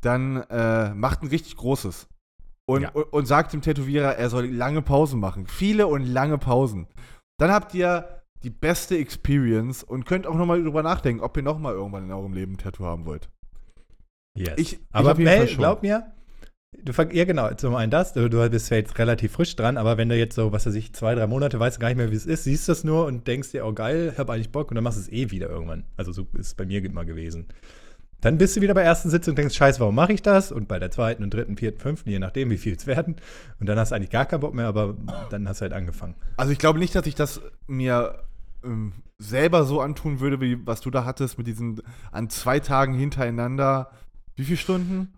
[0.00, 2.06] dann äh, macht ein richtig großes.
[2.66, 2.90] Und, Ja.
[2.90, 5.48] und, und sagt dem Tätowierer, er soll lange Pausen machen.
[5.48, 6.86] Viele und lange Pausen.
[7.36, 11.74] Dann habt ihr die beste Experience und könnt auch nochmal drüber nachdenken, ob ihr nochmal
[11.74, 13.28] irgendwann in eurem Leben ein Tattoo haben wollt.
[14.36, 14.54] Yes.
[14.56, 16.12] Ich- ich aber Fall Mel, glaub mir,
[16.82, 19.96] du ja genau, zum einen das, du, du bist ja jetzt relativ frisch dran, aber
[19.96, 22.10] wenn du jetzt so, was weiß ich, zwei, drei Monate weißt du gar nicht mehr,
[22.10, 24.74] wie es ist, siehst das nur und denkst dir, oh geil, hab eigentlich Bock und
[24.74, 25.84] dann machst du es eh wieder irgendwann.
[25.96, 27.46] Also so ist es bei mir immer gewesen.
[28.20, 30.50] Dann bist du wieder bei der ersten Sitzung und denkst, scheiße, warum mache ich das?
[30.50, 33.16] Und bei der zweiten und dritten, vierten, fünften, je nachdem, wie viel es werden.
[33.60, 34.96] Und dann hast du eigentlich gar keinen Bock mehr, aber
[35.30, 36.14] dann hast du halt angefangen.
[36.38, 38.20] Also ich glaube nicht, dass ich das mir
[38.64, 42.94] ähm, selber so antun würde, wie was du da hattest mit diesen an zwei Tagen
[42.94, 43.90] hintereinander.
[44.36, 45.12] Wie viele Stunden?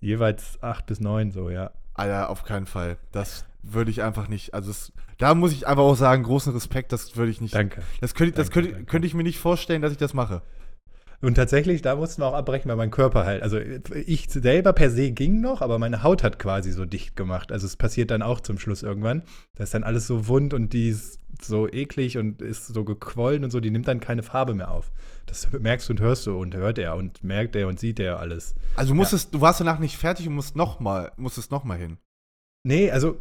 [0.00, 1.70] Jeweils acht bis neun, so, ja.
[1.94, 2.96] Alter, auf keinen Fall.
[3.12, 4.54] Das würde ich einfach nicht.
[4.54, 7.54] Also es, da muss ich einfach auch sagen, großen Respekt, das würde ich nicht.
[7.54, 7.82] Danke.
[8.00, 8.90] Das, könnte, das Danke, könnte, danke.
[8.90, 10.42] könnte ich mir nicht vorstellen, dass ich das mache.
[11.22, 14.90] Und tatsächlich, da mussten wir auch abbrechen, weil mein Körper halt, also ich selber per
[14.90, 17.52] se ging noch, aber meine Haut hat quasi so dicht gemacht.
[17.52, 19.22] Also es passiert dann auch zum Schluss irgendwann.
[19.54, 23.44] Da ist dann alles so wund und die ist so eklig und ist so gequollen
[23.44, 24.90] und so, die nimmt dann keine Farbe mehr auf.
[25.26, 28.18] Das merkst du und hörst du und hört er und merkt er und sieht er
[28.18, 28.56] alles.
[28.74, 31.78] Also du musstest, du warst danach nicht fertig und musst noch mal, musstest noch mal
[31.78, 31.98] hin.
[32.64, 33.16] Nee, also,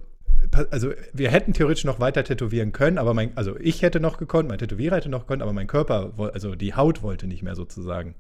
[0.72, 4.50] also wir hätten theoretisch noch weiter tätowieren können, aber mein, also ich hätte noch gekonnt,
[4.50, 8.16] mein Tätowierer hätte noch gekonnt, aber mein Körper, also die Haut wollte nicht mehr sozusagen.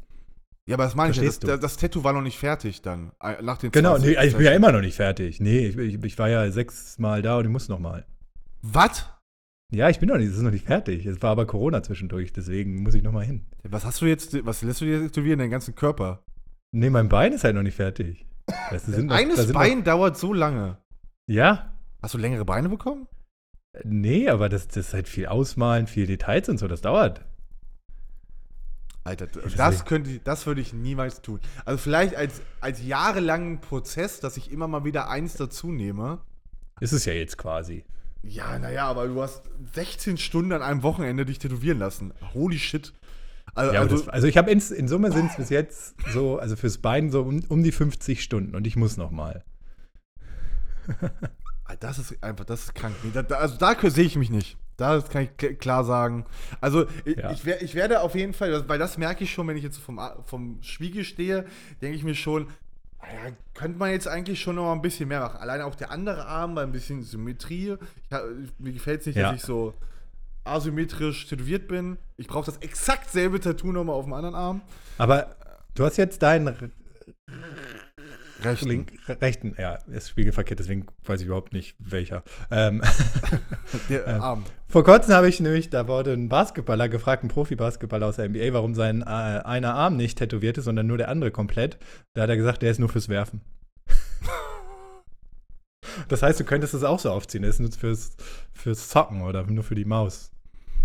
[0.67, 2.81] Ja, aber das meine ich ja, das, Verstehst das, das Tattoo war noch nicht fertig
[2.81, 3.11] dann.
[3.21, 5.39] äh, Nach den Genau, 20 nee, also ich bin ja immer noch nicht fertig.
[5.39, 8.05] Nee, ich, ich, ich war ja sechsmal da und ich muss noch mal.
[8.61, 9.07] Was?
[9.73, 11.05] Ja, ich bin noch nicht, es ist noch nicht fertig.
[11.05, 13.45] Es war aber Corona zwischendurch, deswegen muss ich noch mal hin.
[13.63, 15.39] Was hast du jetzt, was lässt du dir tätowieren?
[15.39, 16.23] Deinen ganzen Körper?
[16.71, 18.25] Nee, mein Bein ist halt noch nicht fertig.
[18.69, 20.67] Das noch- da Eines sind Bein dauert so lange.
[20.67, 20.77] Noch,
[21.27, 23.07] ja, Hast du längere Beine bekommen?
[23.83, 27.23] nee, aber das, das ist halt viel Ausmalen, viel Details und so, das dauert.
[29.03, 31.39] Alter, das könnte das würde ich niemals tun.
[31.65, 36.19] Also vielleicht als, als jahrelangen Prozess, dass ich immer mal wieder eins dazu nehme.
[36.81, 37.83] Ist es ja jetzt quasi.
[38.21, 42.13] Ja, naja, aber du hast 16 Stunden an einem Wochenende dich tätowieren lassen.
[42.35, 42.93] Holy shit.
[43.55, 46.37] Also, Ja, also das, also ich habe in, in Summe sind es bis jetzt so,
[46.37, 49.43] also fürs Bein so um, um die 50 Stunden und ich muss noch mal.
[51.71, 52.95] Ah, das ist einfach, das ist krank.
[53.03, 54.57] Nee, da, da, also da sehe ich mich nicht.
[54.77, 56.25] Da kann ich kl- klar sagen.
[56.59, 57.31] Also ich, Ja.
[57.31, 59.99] ich, ich werde auf jeden Fall, weil das merke ich schon, wenn ich jetzt vom,
[60.25, 61.45] vom Spiegel stehe,
[61.81, 62.47] denke ich mir schon,
[63.01, 65.37] naja, könnte man jetzt eigentlich schon noch ein bisschen mehr machen.
[65.39, 67.75] Alleine auch der andere Arm bei ein bisschen Symmetrie.
[68.09, 69.31] Ich, mir gefällt es nicht, Ja.
[69.31, 69.73] dass ich so
[70.43, 71.97] asymmetrisch tätowiert bin.
[72.17, 74.61] Ich brauche das exakt selbe Tattoo nochmal auf dem anderen Arm.
[74.97, 75.35] Aber
[75.75, 76.71] du hast jetzt deinen
[78.43, 78.69] Rechten.
[78.69, 82.23] link, rechten, ja, ist spiegelverkehrt, deswegen weiß ich überhaupt nicht welcher.
[82.49, 82.81] Ähm,
[83.89, 84.43] Der Ähm, Arm.
[84.67, 88.53] vor kurzem habe ich nämlich, da wurde ein Basketballer gefragt, ein Profi-Basketballer aus der NBA,
[88.53, 91.77] warum sein äh, einer Arm nicht tätowiert ist, sondern nur der andere komplett.
[92.13, 93.41] Da hat er gesagt, der ist nur fürs Werfen.
[96.07, 97.41] Das heißt, du könntest es auch so aufziehen.
[97.41, 98.15] Der ist nur fürs,
[98.53, 100.31] fürs Zocken oder nur für die Maus.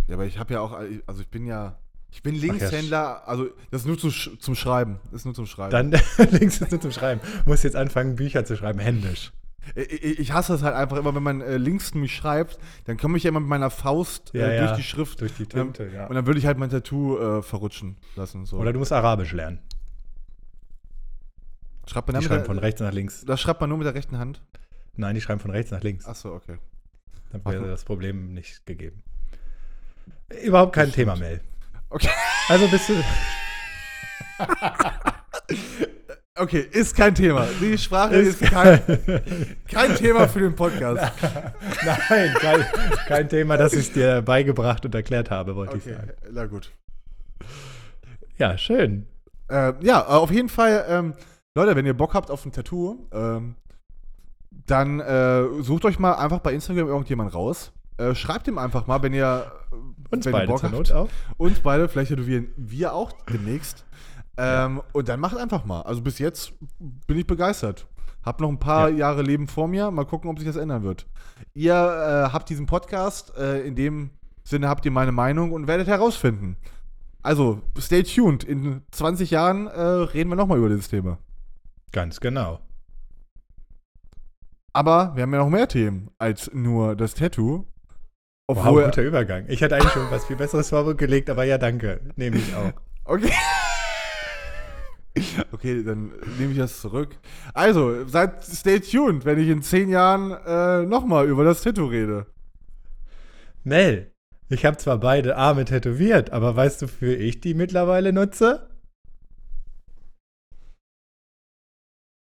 [0.08, 0.72] Ja, aber ich habe ja auch,
[1.06, 1.78] also ich bin ja,
[2.10, 5.00] ich bin Linkshändler, also das ist nur zu, zum Schreiben.
[5.10, 5.70] Das ist nur zum Schreiben.
[5.70, 5.90] Dann
[6.30, 7.20] links ist nur zum Schreiben.
[7.44, 9.32] Muss jetzt anfangen, Bücher zu schreiben, händisch.
[9.74, 13.24] Ich, hasse es halt einfach immer, wenn man äh, links mich schreibt, dann komme ich
[13.24, 15.20] ja immer mit meiner Faust äh, Ja, ja, durch die Schrift.
[15.20, 16.06] Durch die Tinte, ja.
[16.06, 18.46] Und dann würde ich halt mein Tattoo äh, verrutschen lassen.
[18.46, 18.58] So.
[18.58, 19.58] Oder du musst Arabisch lernen.
[21.86, 23.24] schreibt man Die schreiben mit von der, rechts nach links.
[23.24, 24.40] Das schreibt man nur mit der rechten Hand.
[24.94, 26.06] Nein, die schreiben von rechts nach links.
[26.06, 26.58] Achso, okay.
[27.32, 29.02] Dann Ach, wäre das Problem nicht gegeben.
[30.44, 31.16] Überhaupt kein Das Thema.
[31.16, 31.40] Mel.
[31.90, 32.10] Okay.
[32.48, 32.94] Also bist du.
[36.38, 37.46] Okay, ist kein Thema.
[37.62, 38.82] Die Sprache ist, Ist kein,
[39.70, 41.10] kein Thema für den Podcast.
[42.10, 42.66] Nein, kein,
[43.06, 46.12] kein Thema, das ich dir beigebracht und erklärt habe, wollte ich Okay, sagen.
[46.32, 46.70] na gut.
[48.36, 49.06] Ja, schön.
[49.48, 51.14] Äh, ja, auf jeden Fall, ähm,
[51.54, 53.56] Leute, wenn ihr Bock habt auf ein Tattoo, ähm,
[54.66, 57.72] dann äh, sucht euch mal einfach bei Instagram irgendjemand raus.
[57.98, 59.50] Äh, schreibt ihm einfach mal, wenn ihr,
[60.10, 60.78] Uns wenn ihr beide Bock zur habt.
[60.78, 61.08] Not auch.
[61.38, 63.84] Uns beide, vielleicht tätowieren wir auch demnächst.
[64.36, 65.80] Ähm, Und dann macht einfach mal.
[65.82, 67.86] Also bis jetzt bin ich begeistert.
[68.22, 68.96] Hab noch ein paar Ja.
[68.96, 69.90] Jahre Leben vor mir.
[69.90, 71.06] Mal gucken, ob sich das ändern wird.
[71.54, 73.34] Ihr äh, habt diesen Podcast.
[73.38, 74.10] Äh, in dem
[74.44, 76.56] Sinne habt ihr meine Meinung und werdet herausfinden.
[77.22, 78.44] Also, stay tuned.
[78.44, 81.18] In 20 Jahren äh, reden wir nochmal über dieses Thema.
[81.92, 82.60] Ganz genau.
[84.72, 87.64] Aber wir haben ja noch mehr Themen als nur das Tattoo.
[88.48, 89.44] Wow, Obwohl, guter Übergang.
[89.48, 92.00] Ich hatte eigentlich schon was viel Besseres vorgelegt, aber ja, danke.
[92.14, 92.72] Nehme ich auch.
[93.04, 93.32] Okay.
[95.50, 97.16] Okay, dann nehme ich das zurück.
[97.54, 102.26] Also, seid stay tuned, wenn ich in zehn Jahren äh, nochmal über das Tattoo rede.
[103.64, 104.12] Mel,
[104.48, 108.68] ich habe zwar beide Arme tätowiert, aber weißt du, wofür ich die mittlerweile nutze?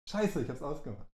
[0.09, 1.14] Scheiße, ich hab's ausgemacht.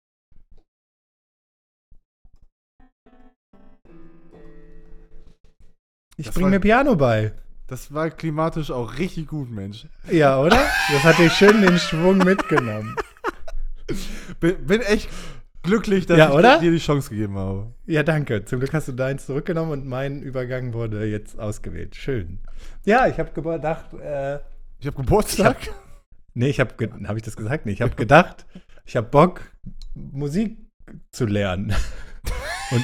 [6.17, 7.33] Ich Das bring war- mir Piano bei.
[7.67, 9.87] Das war klimatisch auch richtig gut, Mensch.
[10.11, 10.63] Ja, oder?
[10.93, 12.95] Das hat dir schön den Schwung mitgenommen.
[14.39, 15.09] Bin, bin echt
[15.63, 17.73] glücklich, dass Ja, ich dir die Chance gegeben habe.
[17.85, 18.45] Ja, danke.
[18.45, 21.95] Zum Glück hast du deins zurückgenommen und mein Übergang wurde jetzt ausgewählt.
[21.95, 22.39] Schön.
[22.85, 24.35] Ja, ich habe gedacht, äh,
[24.79, 25.57] Ich habe Geburtstag.
[26.33, 26.73] nee, ich habe,
[27.07, 27.65] habe ich das gesagt?
[27.65, 28.45] Nee, ich habe gedacht,
[28.85, 29.41] ich habe Bock,
[29.93, 30.57] Musik
[31.11, 31.73] zu lernen.
[32.71, 32.83] Und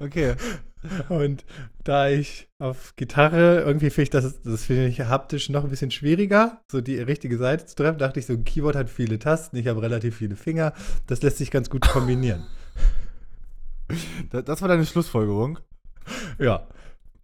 [0.00, 0.34] Okay.
[1.10, 1.44] Und
[1.84, 5.90] da ich auf Gitarre, irgendwie finde ich das, das finde ich haptisch noch ein bisschen
[5.90, 9.56] schwieriger, so die richtige Seite zu treffen, dachte ich, so ein Keyboard hat viele Tasten,
[9.56, 10.72] ich habe relativ viele Finger,
[11.06, 12.46] das lässt sich ganz gut kombinieren.
[14.30, 15.58] Da- Das war deine Schlussfolgerung.
[16.38, 16.66] ja.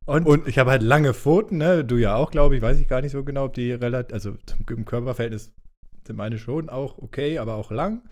[0.05, 1.85] Und, Und- ich habe halt lange Pfoten, ne?
[1.85, 4.35] Du ja auch, glaube ich, weiß ich gar nicht so genau, ob die relativ, also
[4.47, 5.53] zum, im Körperverhältnis
[6.07, 8.03] sind meine schon auch okay, aber auch lang.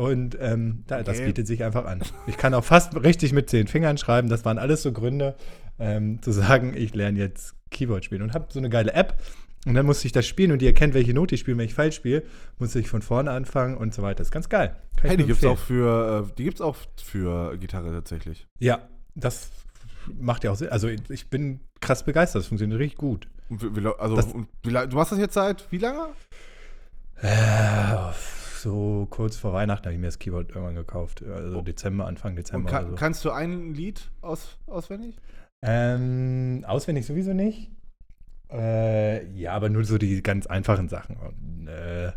[0.00, 1.26] Und ähm, da, das Okay.
[1.26, 2.00] bietet sich einfach an.
[2.26, 4.28] Ich kann auch fast richtig mit zehn Fingern schreiben.
[4.30, 5.34] Das waren alles so Gründe,
[5.78, 8.22] ähm, zu sagen, ich lerne jetzt Keyboard spielen.
[8.22, 9.20] Und habe so eine geile App,
[9.66, 11.74] Und dann musste ich das spielen und die erkennt, welche Note ich spiele, wenn ich
[11.74, 12.22] falsch spiele,
[12.58, 14.16] musste ich von vorne anfangen und so weiter.
[14.18, 14.74] Das ist ganz geil.
[14.96, 18.46] Kann Hey, die gibt's auch für, äh, die gibt's auch für Gitarre tatsächlich.
[18.58, 19.50] Ja, das
[20.18, 20.70] macht ja auch Sinn.
[20.70, 23.28] Also ich bin krass begeistert, das funktioniert richtig gut.
[23.50, 24.28] Und wie, also, Das-
[24.62, 26.06] wie, du machst das jetzt seit wie lange?
[27.20, 27.26] Äh,
[28.60, 31.22] so kurz vor Weihnachten habe ich mir das Keyboard irgendwann gekauft.
[31.22, 32.70] Also Dezember, Anfang Dezember.
[32.70, 32.94] ka oder so.
[32.96, 35.16] kannst du ein Lied aus auswendig?
[35.62, 37.70] Ähm, auswendig sowieso nicht.
[38.52, 41.16] Äh, ja, aber nur so die ganz einfachen Sachen.
[41.16, 42.12] Und, äh,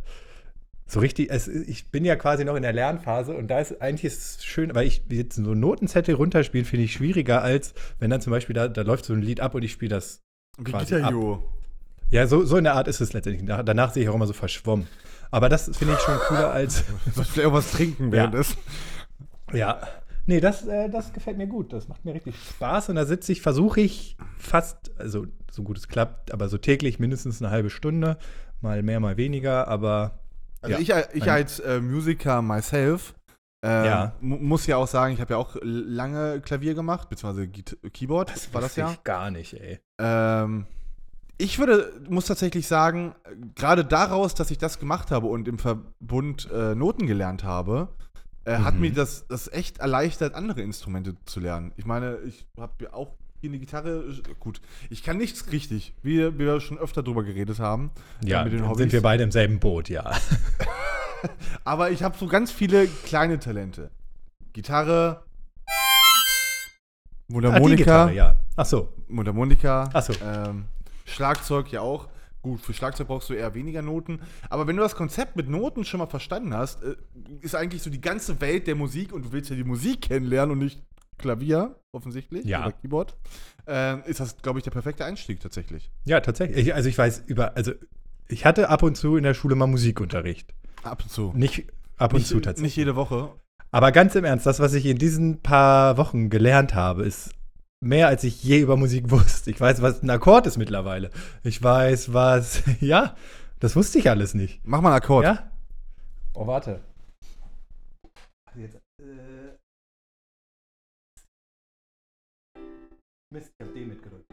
[0.86, 4.06] so richtig, es, ich bin ja quasi noch in der Lernphase und da ist eigentlich
[4.06, 8.21] ist es schön, weil ich jetzt so Notenzettel runterspielen finde ich schwieriger als wenn dann
[8.21, 10.21] zum Beispiel da, da läuft so ein Lied ab und ich spiele das.
[10.58, 11.13] Wie Quasi ab.
[12.12, 13.45] Ja, so, so in der Art ist es letztendlich.
[13.47, 14.88] Da- Danach sehe ich auch immer so verschwommen.
[15.34, 16.84] Aber das finde ich schon cooler als.
[17.13, 18.12] Vielleicht auch was trinken Ja.
[18.12, 18.58] währenddessen.
[19.52, 19.82] Ja.
[20.26, 21.74] Nee, das, äh, das gefällt mir gut.
[21.74, 22.89] Das macht mir richtig Spaß.
[22.89, 27.00] Und da sitze ich, versuche ich fast, also so gut es klappt, aber so täglich
[27.00, 28.17] mindestens eine halbe Stunde.
[28.62, 29.67] Mal mehr, mal weniger.
[29.67, 30.19] Aber
[30.62, 30.80] Also Ja.
[30.80, 33.13] ich, äh, ich als äh, Musiker myself
[33.65, 34.13] ähm, Ja.
[34.22, 38.62] mu- muss ja auch sagen, ich habe ja auch lange Klavier gemacht, beziehungsweise Keyboard war
[38.62, 38.91] das ja.
[38.91, 39.80] ich gar nicht, ey.
[40.00, 40.67] Ähm,
[41.38, 45.58] ich würde, muss tatsächlich sagen, äh, gerade daraus, dass ich das gemacht habe und im
[45.60, 47.89] Verbund äh, Noten gelernt habe,
[48.46, 48.82] äh, hat Mhm.
[48.82, 51.72] mir das, das echt erleichtert, andere Instrumente zu lernen.
[51.78, 55.93] Ich meine, ich habe ja auch hier eine Gitarre, äh, gut, ich kann nichts richtig,
[56.02, 57.91] wie, wie wir schon öfter drüber geredet haben.
[58.24, 58.78] äh, Ja, mit den Hobbys.
[58.80, 60.12] sind wir beide im selben Boot, ja.
[61.63, 63.91] Aber ich habe so ganz viele kleine Talente.
[64.54, 65.24] Gitarre,
[65.65, 68.36] Ah, Mundharmonika, Gitarre, ja.
[68.56, 68.93] Ach so.
[69.08, 70.13] Mundharmonika, Ach so.
[70.24, 70.65] ähm,
[71.06, 72.08] Schlagzeug ja auch.
[72.42, 74.20] Gut, für Schlagzeug brauchst du eher weniger Noten.
[74.50, 76.96] Aber wenn du das Konzept mit Noten schon mal verstanden hast, äh,
[77.42, 80.52] ist eigentlich so die ganze Welt der Musik und du willst ja die Musik kennenlernen
[80.52, 80.82] und nicht
[81.18, 82.63] Klavier, offensichtlich, Ja.
[82.66, 83.16] oder Keyboard,
[83.68, 85.89] äh, ist das, glaube ich, der perfekte Einstieg tatsächlich.
[86.06, 86.58] Ja, tatsächlich.
[86.68, 87.72] Ich, also ich weiß über, also
[88.28, 90.54] ich hatte ab und zu in der Schule mal Musikunterricht.
[90.84, 91.32] Ab und zu.
[91.36, 92.63] Nicht ab und nicht, zu tatsächlich.
[92.63, 93.30] nicht jede Woche.
[93.72, 97.30] Aber ganz im Ernst, das, was ich in diesen paar Wochen gelernt habe, ist
[97.84, 99.52] mehr, als ich je über Musik wusste.
[99.52, 101.12] Ich weiß, was ein Akkord ist mittlerweile.
[101.43, 102.63] Ich weiß, was.
[102.80, 103.15] Ja,
[103.60, 104.62] das wusste ich alles nicht.
[104.63, 105.24] Mach mal einen Akkord.
[105.24, 105.52] Ja?
[106.34, 106.82] Oh, warte.
[108.56, 109.58] Jetzt, äh
[113.34, 114.26] Mist, ich hab D mitgedrückt.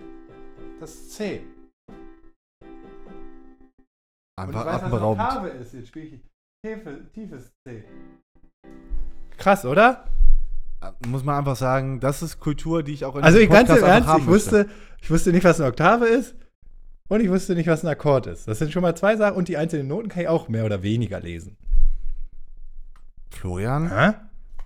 [0.78, 1.42] Das C.
[4.38, 5.24] Einfach weiß, was atemberaubend.
[5.24, 5.74] Oktave ist.
[5.74, 6.20] Jetzt spiele ich
[6.64, 7.84] tiefe, tiefes C.
[9.36, 10.06] Krass, oder?
[11.06, 13.84] Muss man einfach sagen, das ist Kultur, die ich auch in Also ich ganz im
[13.84, 14.68] Ernst, ich wusste,
[15.02, 16.34] ich wusste nicht, was eine Oktave ist
[17.08, 18.48] und ich wusste nicht, was ein Akkord ist.
[18.48, 20.82] Das sind schon mal zwei Sachen und die einzelnen Noten kann ich auch mehr oder
[20.82, 21.56] weniger lesen.
[23.30, 24.12] Florian, Hä?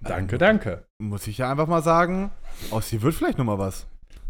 [0.02, 0.84] Danke, danke.
[0.98, 2.30] muss ich ja einfach mal sagen,
[2.70, 3.86] aus dir wird vielleicht noch mal was.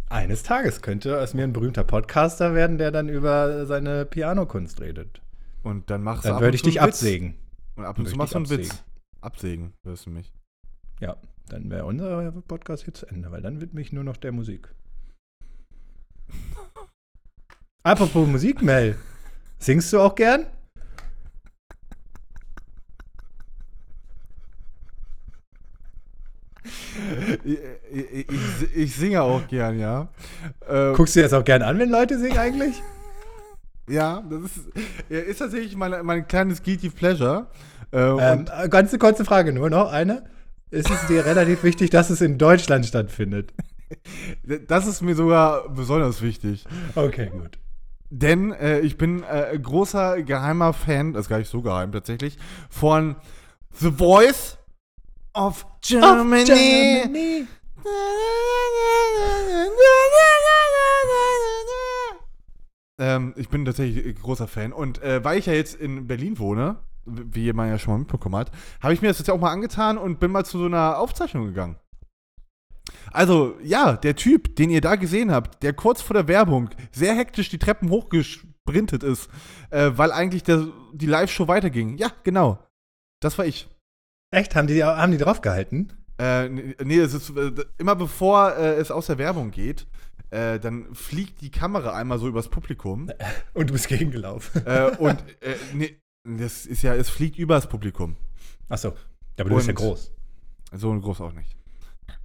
[0.09, 5.21] Eines Tages könnte aus mir ein berühmter Podcaster werden, der dann über seine Pianokunst redet.
[5.63, 7.35] Und dann machst du Dann ab würde und ich dich absägen.
[7.77, 8.85] Und ab und zu machst du einen Witz.
[9.21, 10.33] Absägen, hörst du mich.
[11.01, 11.17] Ja,
[11.49, 14.69] dann wäre unser Podcast hier zu Ende, weil dann widme ich nur noch der Musik.
[17.83, 18.97] Apropos Musik, Mel.
[19.59, 20.47] Singst du auch gern?
[27.45, 27.59] Ich,
[27.93, 28.27] ich,
[28.75, 30.09] ich, singe auch gern, ja.
[30.67, 32.83] Äh, Guckst du dir das auch gern an, wenn Leute singen eigentlich?
[33.89, 34.69] ja, das ist,
[35.09, 37.49] ist tatsächlich mein, mein kleines Guilty Pleasure.
[37.93, 40.25] Äh, Ähm, und äh, ganz eine kurze Frage nur noch, eine.
[40.75, 43.55] Ist es dir relativ wichtig, dass es in Deutschland stattfindet?
[44.67, 46.65] das ist mir sogar besonders wichtig.
[46.97, 47.61] Okay, gut.
[48.11, 52.39] Denn äh, ich bin äh, großer geheimer Fan, das ist gar nicht so geheim tatsächlich,
[52.69, 53.15] von
[53.71, 54.59] The Voice
[55.33, 57.47] of Germany.
[62.99, 64.73] Ähm, ich bin tatsächlich ein großer Fan.
[64.73, 68.37] Und äh, weil ich ja jetzt in Berlin wohne, wie man ja schon mal mitbekommen
[68.37, 70.99] hat, habe ich mir das jetzt auch mal angetan und bin mal zu so einer
[70.99, 71.77] Aufzeichnung gegangen.
[73.13, 77.15] Also, ja, der Typ, den ihr da gesehen habt, der kurz vor der Werbung sehr
[77.15, 79.31] hektisch die Treppen hochgesprintet ist,
[79.71, 81.97] äh, weil eigentlich der, die Live-Show weiterging.
[81.97, 82.59] Ja, genau.
[83.21, 83.69] Das war ich.
[84.31, 84.55] Echt?
[84.57, 85.93] Haben die, haben die draufgehalten?
[86.19, 89.87] Äh, nee, es ist äh, immer bevor äh, es aus der Werbung geht,
[90.31, 93.11] äh, dann fliegt die Kamera einmal so übers Publikum.
[93.55, 94.67] Und du bist gegengelaufen.
[94.67, 98.17] äh, und äh, nee, das ist ja, es fliegt übers Publikum.
[98.69, 98.95] Achso.
[99.39, 100.13] Aber du bist ja groß.
[100.73, 101.57] So groß auch nicht.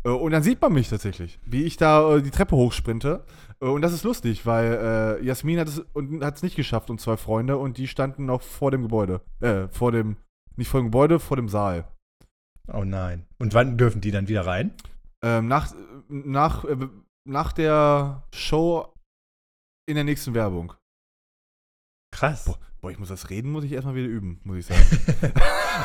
[0.04, 3.24] Äh, und dann sieht man mich tatsächlich, wie ich da äh, die Treppe hochsprinte.
[3.60, 6.90] Äh, und das ist lustig, weil äh, Jasmin hat es und hat es nicht geschafft
[6.90, 9.22] und zwei Freunde und die standen noch vor dem Gebäude.
[9.42, 10.18] Äh, vor dem,
[10.56, 11.88] nicht vor dem Gebäude, vor dem Saal.
[12.72, 13.26] Oh nein.
[13.40, 14.74] Und wann dürfen die dann wieder rein?
[15.22, 15.74] Ähm, nach,
[16.08, 16.88] nach, äh,
[17.26, 18.94] nach der Show
[19.88, 20.74] in der nächsten Werbung.
[22.12, 22.46] Krass.
[22.46, 24.82] Boah, boah, ich muss das Reden, muss ich erstmal wieder üben, muss ich sagen.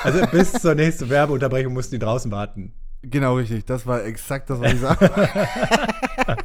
[0.02, 2.72] Also bis zur nächsten Werbeunterbrechung mussten die draußen warten.
[3.02, 3.64] genau, richtig.
[3.64, 5.08] Das war exakt das, was ich sagen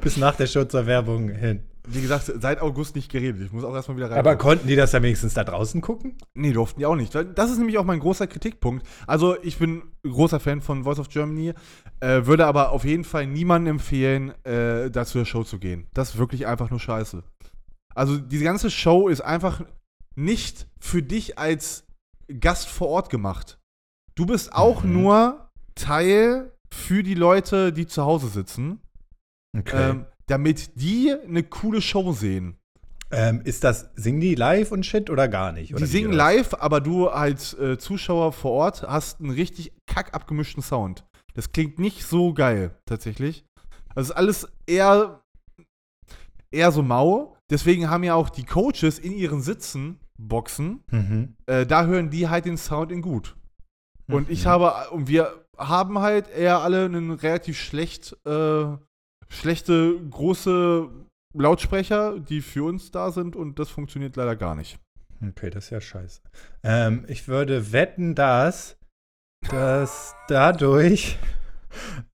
[0.00, 1.64] Bis nach der Show zur Werbung hin.
[1.86, 3.42] Wie gesagt, seit August nicht geredet.
[3.42, 4.18] Ich muss auch erstmal wieder rein.
[4.18, 6.16] Aber konnten die das dann wenigstens da draußen gucken?
[6.34, 7.14] Nee, durften die auch nicht.
[7.14, 8.86] Das ist nämlich auch mein großer Kritikpunkt.
[9.06, 11.52] Also, ich bin großer Fan von Voice of Germany,
[12.00, 15.86] äh, würde aber auf jeden Fall niemandem empfehlen, äh, da zur Show zu gehen.
[15.92, 17.22] Das ist wirklich einfach nur scheiße.
[17.94, 19.62] Also, diese ganze Show ist einfach
[20.16, 21.84] nicht für dich als
[22.40, 23.58] Gast vor Ort gemacht.
[24.14, 24.92] Du bist auch Mhm.
[24.92, 28.80] nur Teil für die Leute, die zu Hause sitzen,
[29.56, 29.90] Okay.
[29.90, 32.56] ähm, damit die eine coole Show sehen.
[33.12, 35.72] Ähm, ist das, singen die live und shit oder gar nicht?
[35.74, 40.14] Oder Die singen live, aber du als äh, Zuschauer vor Ort hast einen richtig kack
[40.14, 41.04] abgemischten Sound.
[41.34, 43.44] Das klingt nicht so geil, tatsächlich.
[43.96, 45.22] Also ist alles eher,
[46.52, 47.36] eher so mau.
[47.50, 50.84] Deswegen haben ja auch die Coaches in ihren Sitzen Boxen.
[50.90, 51.36] Mhm.
[51.46, 53.36] Äh, da hören die halt den Sound in gut.
[54.10, 54.48] Und ich Mhm.
[54.48, 58.64] habe, und wir haben halt eher alle einen relativ schlecht, äh,
[59.28, 60.88] schlechte, große
[61.34, 64.78] Lautsprecher, die für uns da sind und das funktioniert leider gar nicht.
[65.26, 66.20] Okay, das ist ja scheiße.
[66.64, 68.76] Ähm, ich würde wetten, dass,
[69.48, 71.18] dass dadurch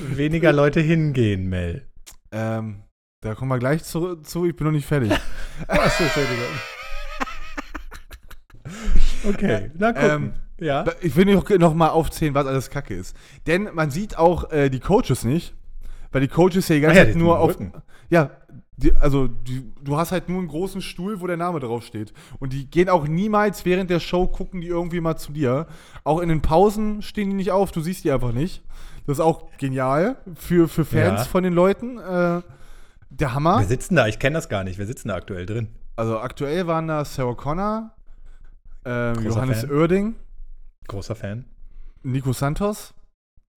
[0.00, 1.86] weniger Leute hingehen, Mel.
[2.32, 2.82] Ähm,
[3.20, 5.12] da kommen wir gleich zu, zu ich bin noch nicht fertig.
[5.68, 6.44] Achso, Entschuldigung.
[9.28, 10.10] Okay, na gucken.
[10.10, 10.32] Ähm,
[10.66, 10.84] ja.
[11.02, 13.14] Ich will noch, noch mal aufzählen, was alles Kacke ist.
[13.46, 15.54] Denn man sieht auch äh, die Coaches nicht,
[16.10, 17.50] weil die Coaches ja die ganze Ah ja, Zeit nur auf.
[17.50, 17.72] Rücken.
[18.08, 18.30] Ja,
[18.78, 22.14] die, also die, du hast halt nur einen großen Stuhl, wo der Name drauf steht.
[22.38, 25.66] Und die gehen auch niemals während der Show, gucken die irgendwie mal zu dir.
[26.02, 28.62] Auch in den Pausen stehen die nicht auf, du siehst die einfach nicht.
[29.06, 31.24] Das ist auch genial für, für Fans Ja.
[31.26, 31.98] von den Leuten.
[31.98, 32.40] Äh,
[33.10, 33.58] der Hammer.
[33.60, 34.78] Wir sitzen da, ich kenne das gar nicht.
[34.78, 35.68] Wir sitzen da aktuell drin.
[35.96, 37.94] Also aktuell waren da Sarah Connor,
[38.84, 39.70] ähm, Johannes Fan.
[39.70, 40.16] Oerding,
[40.88, 41.44] Großer Fan.
[42.02, 42.94] Nico Santos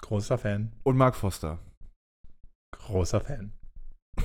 [0.01, 0.71] Großer Fan.
[0.83, 1.59] und Mark Foster.
[2.77, 3.53] Großer Fan.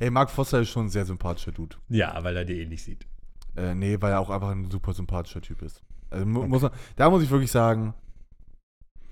[0.00, 1.76] Ey, Mark Foster ist schon ein sehr sympathischer Dude.
[1.88, 3.06] Ja, weil er die ähnlich sieht.
[3.56, 5.82] Äh, nee, weil er auch einfach ein super sympathischer Typ ist.
[6.10, 6.48] Also Okay.
[6.48, 7.94] muss man, da muss ich wirklich sagen,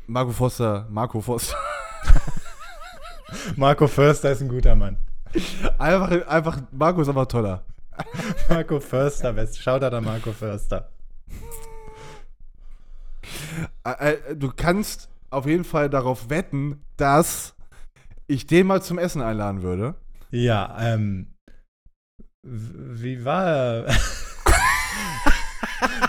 [0.06, 1.56] Marco Foster, Marco Foster,
[3.56, 4.98] Marco Förster ist ein guter Mann.
[5.78, 7.64] einfach, einfach, Marco ist einfach toller.
[8.48, 9.58] Marco Förster, best.
[9.58, 10.90] Schaut an Marco Förster.
[14.34, 17.54] Du kannst auf jeden Fall darauf wetten, dass
[18.26, 19.94] ich den mal zum Essen einladen würde.
[20.30, 21.34] Ja, ähm.
[22.42, 23.86] Wie war er?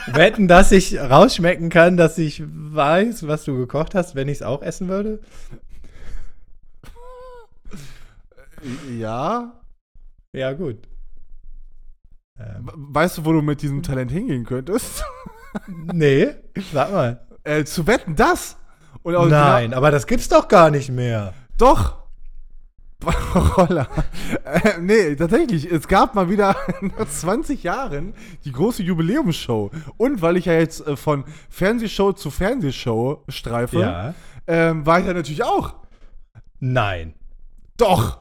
[0.08, 4.42] Wetten, dass ich rausschmecken kann, dass ich weiß, was du gekocht hast, wenn ich es
[4.42, 5.20] auch essen würde?
[8.98, 9.60] Ja.
[10.34, 10.78] Ja, gut.
[12.40, 15.04] Ähm, We- Weißt du, wo du mit diesem Talent hingehen könntest?
[15.68, 16.28] nee,
[16.72, 17.28] sag mal.
[17.44, 18.58] äh, zu wetten, das?
[19.04, 21.34] Nein, aber das gibt's doch gar nicht mehr.
[21.58, 22.00] Doch.
[23.58, 23.88] Roller.
[24.46, 25.66] Äh, nee, tatsächlich.
[25.72, 28.14] Es gab mal wieder nach 20 Jahren
[28.46, 29.72] die große Jubiläumsshow.
[29.98, 34.14] Und weil ich ja jetzt äh, von Fernsehshow zu Fernsehshow streife, Ja.
[34.46, 35.74] ähm, war ich ja natürlich auch.
[36.60, 37.16] Nein.
[37.78, 38.20] Doch.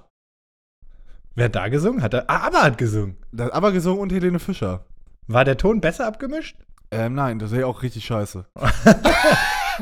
[1.35, 2.03] Wer hat da gesungen?
[2.03, 2.29] Hat er.
[2.29, 3.16] Ah, aber hat gesungen.
[3.37, 4.85] Hat aber gesungen und Helene Fischer.
[5.27, 6.57] War der Ton besser abgemischt?
[6.90, 8.47] Ähm, nein, das wäre ja auch richtig scheiße.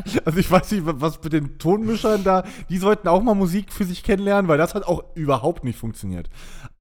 [0.25, 3.85] also ich weiß nicht, was mit den Tonmischern da, die sollten auch mal Musik für
[3.85, 6.29] sich kennenlernen, weil das hat auch überhaupt nicht funktioniert.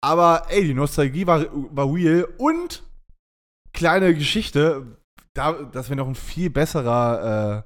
[0.02, 2.84] Aber ey, die Nostalgie war, war real und
[3.74, 4.98] kleine Geschichte,
[5.34, 7.64] da, das wäre noch ein viel besserer,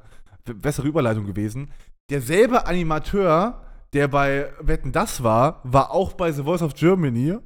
[0.47, 1.71] äh, bessere Überleitung gewesen.
[2.09, 3.61] Derselbe Animateur,
[3.93, 7.37] der bei Wetten das war, war auch bei The Voice of Germany.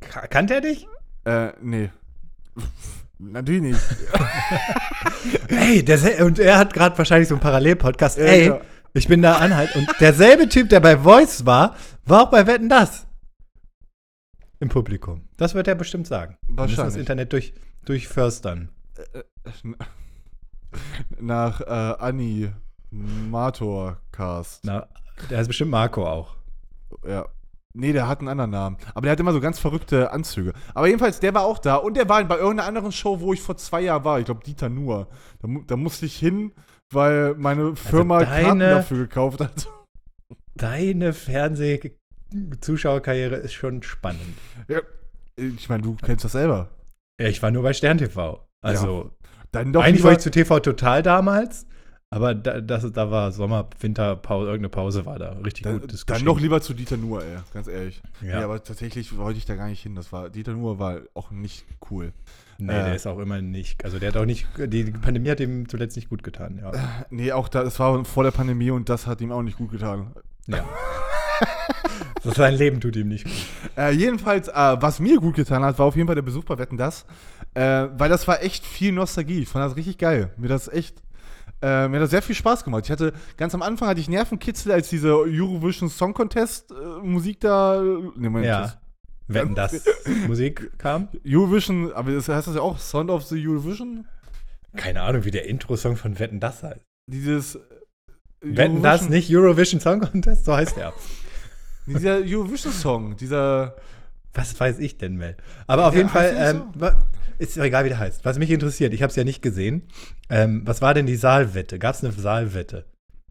[0.00, 0.86] Ka- Kannte er dich?
[1.24, 1.90] Äh, nee.
[3.18, 3.80] Natürlich nicht.
[5.48, 8.18] Ey, der, und er hat gerade wahrscheinlich so einen Parallelpodcast.
[8.18, 8.60] Ja, Ey, ja.
[8.92, 9.74] ich bin da anhalt.
[9.74, 13.06] Und derselbe Typ, der bei Voice war, war auch bei Wetten das.
[14.60, 15.28] Im Publikum.
[15.38, 16.36] Das wird er bestimmt sagen.
[16.46, 16.98] Wir müssen das Wahrscheinlich.
[17.00, 17.54] Internet durch,
[17.86, 18.68] durchförstern.
[21.20, 21.94] Nach äh,
[22.92, 24.64] Animator-Cast.
[24.64, 24.86] Na,
[25.30, 26.36] der heißt bestimmt Marco auch.
[27.06, 27.26] Ja.
[27.78, 28.78] Nee, der hat einen anderen Namen.
[28.94, 30.54] Aber der hat immer so ganz verrückte Anzüge.
[30.74, 31.76] Aber jedenfalls, der war auch da.
[31.76, 34.18] Und der war bei irgendeiner anderen Show, wo ich vor zwei Jahren war.
[34.18, 35.08] Ich glaube, Dieter Nuhr.
[35.42, 36.52] Da, da musste ich hin,
[36.90, 39.68] weil meine Firma Karten deine- dafür gekauft hat.
[40.54, 44.22] Deine Fernseh-Zuschauerkarriere ist schon spannend.
[44.68, 44.80] Ja.
[45.36, 46.70] Ich meine, du kennst das selber.
[47.20, 48.42] Ja, ich war nur bei Stern TV.
[48.62, 49.10] Also,
[49.52, 51.66] Dann doch eigentlich wollte ich zu TV Total damals,
[52.10, 55.32] Aber da, das, da war Sommer, Winterpause, irgendeine Pause war da.
[55.44, 56.26] Richtig Dann, gutes dann Geschenk.
[56.28, 58.00] noch lieber zu Dieter Nuhr, ey, ganz ehrlich.
[58.22, 58.38] Ja.
[58.38, 59.96] Nee, aber tatsächlich wollte ich da gar nicht hin.
[59.96, 62.12] Das war, Dieter Nuhr war auch nicht cool.
[62.58, 62.84] Nee, Äh.
[62.84, 65.96] der ist auch immer nicht, also der hat auch nicht, die Pandemie hat ihm zuletzt
[65.96, 66.72] nicht gut getan, ja.
[67.10, 69.72] Nee, auch da, das war vor der Pandemie und das hat ihm auch nicht gut
[69.72, 70.12] getan.
[70.46, 70.64] ja.
[72.22, 73.34] so sein Leben tut ihm nicht gut.
[73.76, 76.56] Äh, jedenfalls, äh, was mir gut getan hat, war auf jeden Fall der Besuch bei
[76.56, 77.04] Wetten Das.
[77.54, 79.40] Äh, weil das war echt viel Nostalgie.
[79.40, 80.30] Ich fand das richtig geil.
[80.36, 80.96] Mir das echt.
[81.62, 82.84] Äh, mir hat das sehr viel Spaß gemacht.
[82.84, 87.40] Ich hatte ganz am Anfang hatte ich Nervenkitzel, als diese Eurovision Song Contest äh, Musik
[87.40, 87.80] da.
[87.80, 88.60] Ne, Moment, Ja.
[88.62, 88.78] das-
[89.28, 89.84] Wenn das
[90.28, 91.08] Musik kam.
[91.26, 94.06] Eurovision, aber das heißt das ja auch Sound of the Eurovision?
[94.76, 96.80] Keine Ahnung, wie der Intro-Song von Wetten das heißt.
[97.10, 97.54] Dieses.
[97.56, 97.60] äh,
[98.42, 100.44] Wetten das Eurovision- nicht Eurovision Song Contest?
[100.44, 100.92] So heißt er.
[101.86, 103.76] Dieser Eurovision-Song, dieser.
[104.34, 105.36] Was weiß ich denn, Mel?
[105.66, 106.92] Aber auf jeden Fall, ähm,
[107.38, 108.24] ist doch egal, wie der heißt.
[108.24, 109.88] Was mich interessiert, ich habe es ja nicht gesehen.
[110.30, 111.78] Ähm, was war denn die Saalwette?
[111.78, 112.86] Gab es eine Saalwette?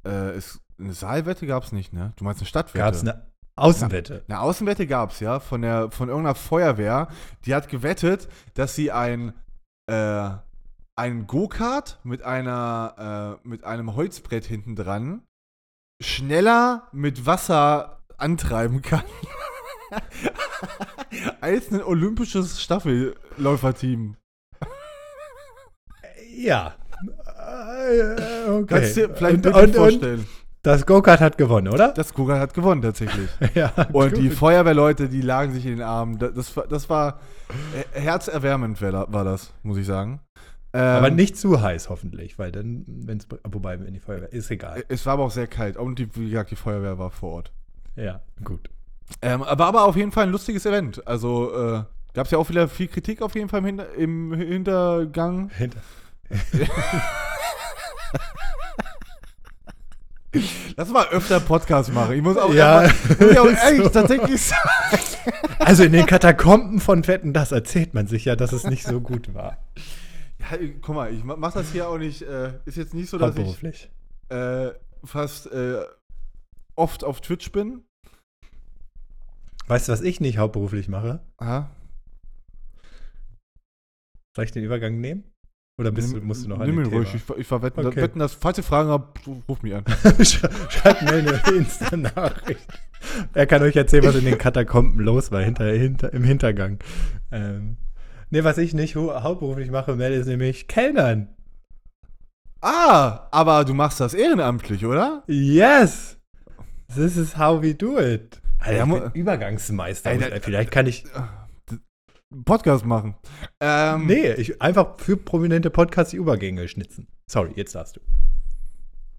[0.06, 2.14] Äh, ist, eine Saalwette gab es nicht, ne?
[2.18, 2.84] Du meinst eine Stadtwette?
[2.84, 4.24] Gab es eine Außenwette?
[4.28, 7.08] Eine Außenwette gab es, ja, von, der, von irgendeiner Feuerwehr.
[7.45, 9.34] Die hat gewettet, dass sie ein,
[9.88, 10.30] äh,
[10.95, 15.22] ein Go-Kart mit, einer, äh, mit einem Holzbrett hinten dran
[16.01, 19.03] schneller mit Wasser antreiben kann.
[21.41, 24.16] als ein olympisches Staffelläuferteam.
[26.38, 26.74] Ja.
[27.38, 28.66] Äh, okay.
[28.68, 30.26] Kannst du dir vielleicht und, und, und vorstellen.
[30.64, 31.93] das Go-Kart hat gewonnen, oder?
[31.93, 33.30] Das Go-Kart hat gewonnen tatsächlich.
[33.53, 33.72] ja.
[33.93, 34.38] Und die gut.
[34.38, 36.18] Feuerwehrleute, die lagen sich in den Armen.
[36.20, 37.20] Das, das, war- das war
[37.93, 40.20] äh, herzerwärmend, war war das, muss ich sagen.
[40.74, 44.51] Ähm, Aber nicht zu heiß, hoffentlich, weil dann, wenn es, wobei, wenn die Feuerwehr, ist
[44.51, 44.84] egal.
[44.89, 45.78] Es war aber auch sehr kalt.
[45.78, 47.53] Und die, wie gesagt, die Feuerwehr war vor Ort.
[47.95, 48.70] Ja, gut.
[49.22, 51.06] Ähm, aber, aber auf jeden Fall ein lustiges Event.
[51.08, 51.84] Also äh,
[52.14, 55.49] gab es ja auch wieder viel Kritik auf jeden Fall im, Hinter im Hintergang.
[55.49, 55.80] Hinter.
[60.76, 62.14] Lass mal öfter Podcast machen.
[62.16, 62.80] Ich muss auch, Ja.
[62.80, 63.89] einfach- muss ich auch ehrlich So.
[63.89, 64.70] tatsächlich sagen.
[65.60, 68.99] Also in den Katakomben von Wetten, das erzählt man sich ja, dass es nicht so
[68.99, 69.58] gut war.
[70.39, 72.22] Ja, guck mal, ich ma- mach das hier auch nicht.
[72.22, 73.89] Äh, ist jetzt nicht so, dass ich
[74.30, 74.72] äh,
[75.06, 75.84] fast äh,
[76.76, 77.84] oft auf Twitch bin.
[79.68, 81.22] Weißt du, was ich nicht hauptberuflich mache?
[81.38, 81.72] Aha.
[84.36, 85.24] Soll ich den Übergang nehmen?
[85.78, 87.13] Oder bist du, musst du noch an Nimm ihn ruhig.
[87.13, 88.01] Ich, ich war wetten, Okay.
[88.01, 89.84] wetten, dass, falls ihr Fragen habt, ruf mich an.
[89.84, 92.66] Sch- Schreibt mir eine Insta-Nachricht.
[93.34, 96.80] Er kann euch erzählen, was in den Katakomben los war, hinter, hinter, im Hintergang.
[97.32, 97.76] Ähm,
[98.30, 101.30] ne, was ich nicht hauptberuflich mache, Mel, ist nämlich Kellnern.
[102.61, 105.24] Ah, aber du machst das ehrenamtlich, oder?
[105.28, 106.18] Yes!
[106.93, 108.41] This is how we do it.
[108.60, 110.14] Alter, Ja, ich bin Übergangsmeister.
[110.14, 111.06] Muss- da- Vielleicht kann ich.
[112.43, 113.16] Podcast machen.
[113.62, 117.08] Ähm, Nee, ich einfach für prominente Podcasts die Übergänge schnitzen.
[117.28, 118.01] Sorry, jetzt darfst du.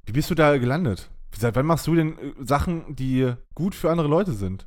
[0.05, 1.11] Wie bist du da gelandet?
[1.39, 4.67] Seit wann machst du denn äh, Sachen, die gut für andere Leute sind?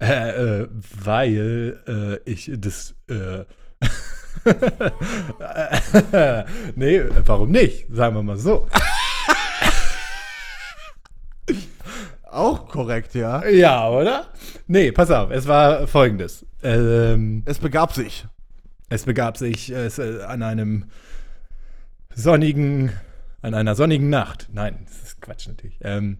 [0.00, 0.68] Äh, äh,
[1.04, 2.94] weil äh, ich das.
[3.08, 3.44] Äh,
[6.74, 7.86] nee, warum nicht?
[7.90, 8.66] Sagen wir mal so.
[12.32, 13.46] Auch korrekt, ja.
[13.46, 14.26] Ja, oder?
[14.66, 16.46] Nee, pass auf, es war folgendes.
[16.62, 18.26] Ähm, Es begab sich.
[18.88, 20.86] es begab sich es, äh, an einem
[22.14, 22.90] sonnigen,
[23.42, 24.48] an einer sonnigen Nacht.
[24.52, 25.78] Nein, das ist Quatsch natürlich.
[25.82, 26.18] Ähm,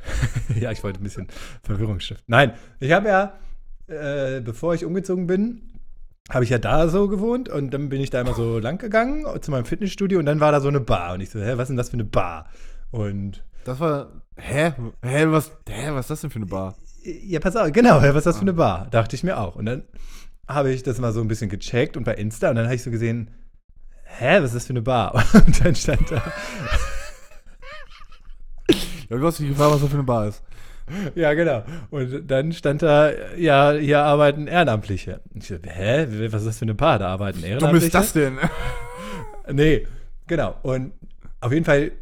[0.58, 1.28] ja, ich wollte ein bisschen
[1.62, 2.24] Verwirrung stiften.
[2.28, 3.38] Nein, ich habe ja,
[3.88, 5.62] äh, bevor ich umgezogen bin,
[6.30, 9.26] habe ich ja da so gewohnt und dann bin ich da immer so lang gegangen
[9.42, 11.64] zu meinem Fitnessstudio und dann war da so eine Bar und ich so, hä, was
[11.64, 12.46] ist denn das für eine Bar?
[12.90, 14.21] Und Das war.
[14.36, 14.72] Hä?
[15.02, 16.74] Hä, was, hä, was ist das denn für eine Bar?
[17.04, 18.88] Ja, pass auf, genau, was ist das für eine Bar?
[18.90, 19.56] Dachte ich mir auch.
[19.56, 19.82] Und dann
[20.48, 22.82] habe ich das mal so ein bisschen gecheckt und bei Insta und dann habe ich
[22.82, 23.30] so gesehen,
[24.04, 25.14] hä, was ist das für eine Bar?
[25.34, 26.22] Und dann stand da,
[29.08, 30.42] Ja, du hast dich gefragt, was das für eine Bar ist.
[31.14, 31.64] ja, genau.
[31.90, 35.20] Und dann stand da, ja, hier arbeiten Ehrenamtliche.
[35.34, 36.98] Und ich so, hä, was ist das für eine Bar?
[36.98, 37.86] Da arbeiten Dumm Ehrenamtliche?
[37.86, 38.38] ist das denn?
[39.50, 39.86] Nee,
[40.26, 40.56] genau.
[40.62, 40.92] Und
[41.40, 41.92] auf jeden Fall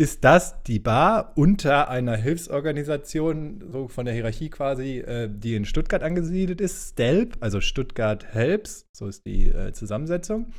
[0.00, 5.66] ist das die Bar unter einer Hilfsorganisation, so von der Hierarchie quasi, äh, die in
[5.66, 10.52] Stuttgart angesiedelt ist, STELP, also Stuttgart Helps, so ist die äh, Zusammensetzung.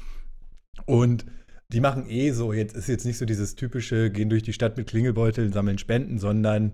[0.85, 1.25] Und
[1.69, 4.77] die machen eh so, jetzt ist jetzt nicht so dieses typische, gehen durch die Stadt
[4.77, 6.73] mit Klingelbeuteln, sammeln Spenden, sondern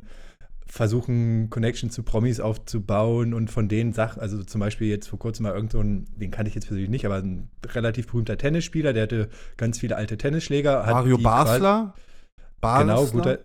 [0.65, 5.43] versuchen Connection zu Promis aufzubauen und von den Sachen, also zum Beispiel jetzt vor kurzem
[5.43, 8.91] mal irgend so ein, den kannte ich jetzt persönlich nicht, aber ein relativ berühmter Tennisspieler,
[8.91, 10.85] der hatte ganz viele alte Tennisschläger.
[10.85, 11.93] hat Mario die quasi-
[12.61, 12.95] Basler?
[12.95, 13.39] Genau, guter.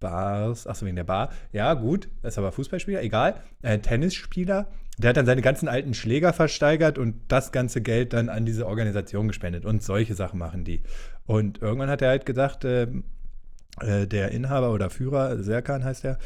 [0.00, 1.30] Bars, achso, wegen der Bar.
[1.52, 3.42] Ja, gut, das ist aber Fußballspieler, egal.
[3.62, 4.68] Äh, Tennisspieler,
[4.98, 8.66] der hat dann seine ganzen alten Schläger versteigert und das ganze Geld dann an diese
[8.66, 9.64] Organisation gespendet.
[9.64, 10.82] Und solche Sachen machen die.
[11.26, 13.04] Und irgendwann hat er halt gesagt, ähm,
[13.80, 16.18] äh, der Inhaber oder Führer, Serkan heißt er,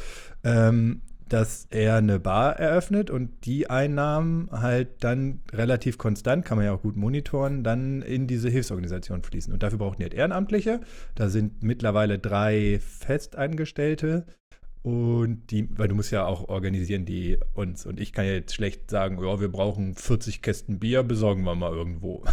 [0.43, 6.65] ähm, dass er eine Bar eröffnet und die Einnahmen halt dann relativ konstant, kann man
[6.65, 9.53] ja auch gut monitoren, dann in diese Hilfsorganisation fließen.
[9.53, 10.81] Und dafür brauchen die halt Ehrenamtliche.
[11.15, 14.25] Da sind mittlerweile drei Festangestellte.
[14.83, 17.85] Und die, weil du musst ja auch organisieren, die uns.
[17.85, 21.55] Und ich kann ja jetzt schlecht sagen, ja, wir brauchen 40 Kästen Bier, besorgen wir
[21.55, 22.23] mal irgendwo.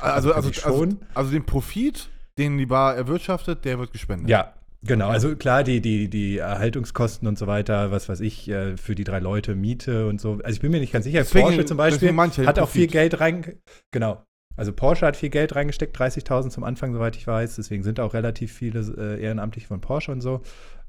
[0.00, 0.98] Also, also, also, schon.
[1.14, 4.30] also den Profit, den die Bar erwirtschaftet, der wird gespendet.
[4.30, 4.54] Ja,
[4.84, 5.08] genau.
[5.08, 9.04] Also klar, die, die, die Erhaltungskosten und so weiter, was weiß ich, äh, für die
[9.04, 10.38] drei Leute, Miete und so.
[10.42, 11.18] Also ich bin mir nicht ganz sicher.
[11.18, 12.16] Deswegen- Porsche zum Beispiel
[12.46, 12.86] hat auch viel.
[12.86, 13.58] Geld rein.
[13.92, 14.22] Genau.
[14.56, 17.56] Also Porsche hat viel Geld reingesteckt, 30.000 zum Anfang, soweit ich weiß.
[17.56, 20.42] Deswegen sind auch relativ viele äh, Ehrenamtliche von Porsche und so.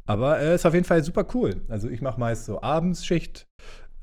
[0.06, 1.62] Aber äh, ist auf jeden Fall super cool.
[1.68, 3.48] Also ich mache meist so Abendsschicht,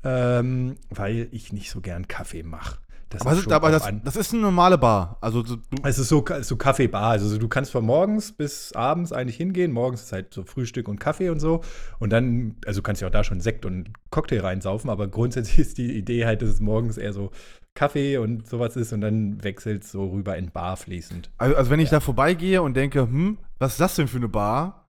[0.03, 2.79] ähm, weil ich nicht so gern Kaffee mache.
[3.13, 5.17] Das Aber, ist, aber das, das ist eine normale Bar.
[5.21, 7.11] Also du- es ist so, so Kaffeebar.
[7.11, 9.71] Also du kannst von morgens bis abends eigentlich hingehen.
[9.71, 11.61] Morgens ist halt so Frühstück und Kaffee und so.
[11.99, 15.59] Und dann, also du kannst ja auch da schon Sekt und Cocktail reinsaufen, aber grundsätzlich
[15.67, 17.31] ist die Idee halt, dass es morgens eher so
[17.75, 21.31] Kaffee und sowas ist und dann wechselt so rüber in Bar fließend.
[21.37, 24.29] also, also wenn ich da vorbeigehe und denke, hm, was ist das denn für eine
[24.29, 24.87] Bar?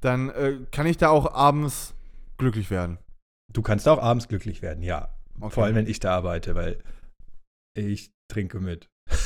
[0.00, 1.94] Dann äh, kann ich da auch abends
[2.38, 2.98] glücklich werden.
[3.52, 5.08] Du kannst auch abends glücklich werden, ja.
[5.40, 5.50] Okay.
[5.54, 6.78] Vor allem, wenn ich da arbeite, weil
[7.74, 8.88] ich trinke mit.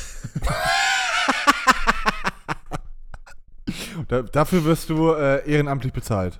[4.07, 6.39] Da, dafür wirst du äh, ehrenamtlich bezahlt.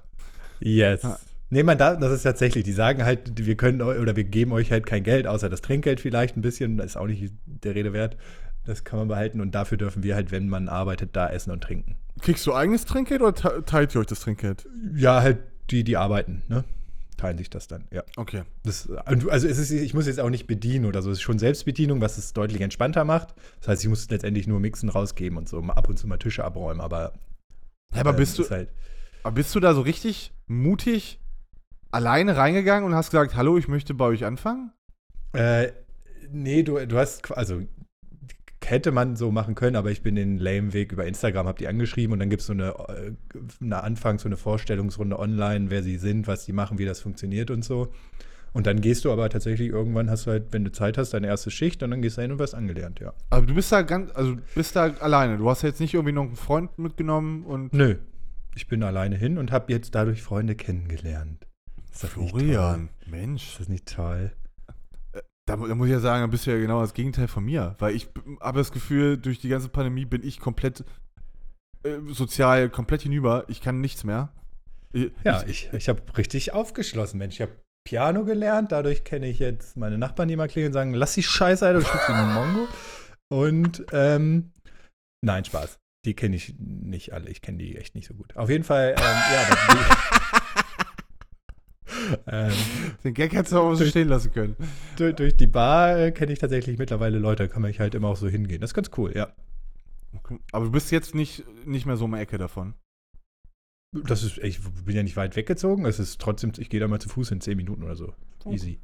[0.59, 1.03] Yes.
[1.03, 1.19] Ah.
[1.49, 4.71] Nee, man darf, das ist tatsächlich, die sagen halt, wir können oder wir geben euch
[4.71, 7.93] halt kein Geld, außer das Trinkgeld vielleicht ein bisschen, das ist auch nicht der Rede
[7.93, 8.15] wert.
[8.65, 11.61] Das kann man behalten und dafür dürfen wir halt, wenn man arbeitet, da essen und
[11.63, 11.95] trinken.
[12.21, 14.67] Kriegst du eigenes Trinkgeld oder te- teilt ihr euch das Trinkgeld?
[14.95, 15.39] Ja, halt
[15.69, 16.63] die, die arbeiten, ne?
[17.17, 18.03] Teilen sich das dann, ja.
[18.15, 18.43] Okay.
[18.63, 21.09] Das, also es ist, ich muss jetzt auch nicht bedienen oder so.
[21.09, 23.33] Es ist schon Selbstbedienung, was es deutlich entspannter macht.
[23.59, 26.43] Das heißt, ich muss letztendlich nur mixen, rausgeben und so, ab und zu mal Tische
[26.43, 27.13] abräumen, aber.
[27.93, 28.69] Ja, aber ähm, bist du, Halt,
[29.23, 31.19] aber bist du da so richtig mutig
[31.91, 34.71] alleine reingegangen und hast gesagt, hallo, ich möchte bei euch anfangen?
[35.33, 35.71] Äh,
[36.31, 37.61] nee, du, du hast, also
[38.69, 41.67] hätte man so machen können, aber ich bin den lame Weg über Instagram, hab die
[41.67, 43.11] angeschrieben und dann gibt es so eine, äh,
[43.61, 47.51] eine Anfang, so eine Vorstellungsrunde online, wer sie sind, was die machen, wie das funktioniert
[47.51, 47.91] und so.
[48.53, 51.27] Und dann gehst du aber tatsächlich irgendwann, hast du halt, wenn du Zeit hast, deine
[51.27, 53.13] erste Schicht und dann gehst du hin und wirst angelernt, ja.
[53.29, 55.37] Aber du bist da ganz, also bist da alleine.
[55.37, 57.73] Du hast jetzt nicht irgendwie noch einen Freund mitgenommen und.
[57.73, 57.95] Nö,
[58.55, 61.45] ich bin alleine hin und habe jetzt dadurch Freunde kennengelernt.
[61.91, 63.11] Ist das nicht Florian, toll?
[63.11, 63.51] Mensch.
[63.51, 64.31] Ist das nicht toll?
[65.47, 67.75] Da, da muss ich ja sagen, da bist du ja genau das Gegenteil von mir.
[67.79, 68.09] Weil ich
[68.41, 70.83] habe das Gefühl, durch die ganze Pandemie bin ich komplett
[71.83, 73.45] äh, sozial komplett hinüber.
[73.47, 74.33] Ich kann nichts mehr.
[74.91, 77.35] Ich, Ja, ich, ich habe richtig aufgeschlossen, Mensch.
[77.35, 77.53] Ich habe
[77.87, 81.23] Piano gelernt, dadurch kenne ich jetzt meine Nachbarn, die mal klingeln und sagen, lass die
[81.23, 82.67] Scheiße, Alter, du spielst wie ein Mongo.
[83.29, 84.51] Und, ähm,
[85.21, 85.79] nein, Spaß.
[86.03, 87.29] Die kenne ich nicht alle.
[87.29, 88.35] Ich kenne die echt nicht so gut.
[88.35, 90.36] Auf jeden Fall, ähm, ja,
[92.27, 92.51] ähm,
[93.03, 94.55] Den Gag hättest du auch so stehen lassen können.
[94.97, 98.09] durch, durch die Bar äh, kenne ich tatsächlich mittlerweile Leute, da kann man halt immer
[98.09, 98.61] auch so hingehen.
[98.61, 99.33] Das ist ganz cool, ja.
[100.51, 102.73] Aber du bist jetzt nicht, nicht mehr so um die Ecke davon.
[103.91, 105.85] Das ist, ich bin ja nicht weit weggezogen.
[105.85, 108.13] Es ist trotzdem, ich gehe da mal zu Fuß in 10 Minuten oder so.
[108.45, 108.51] Oh.
[108.51, 108.79] Easy.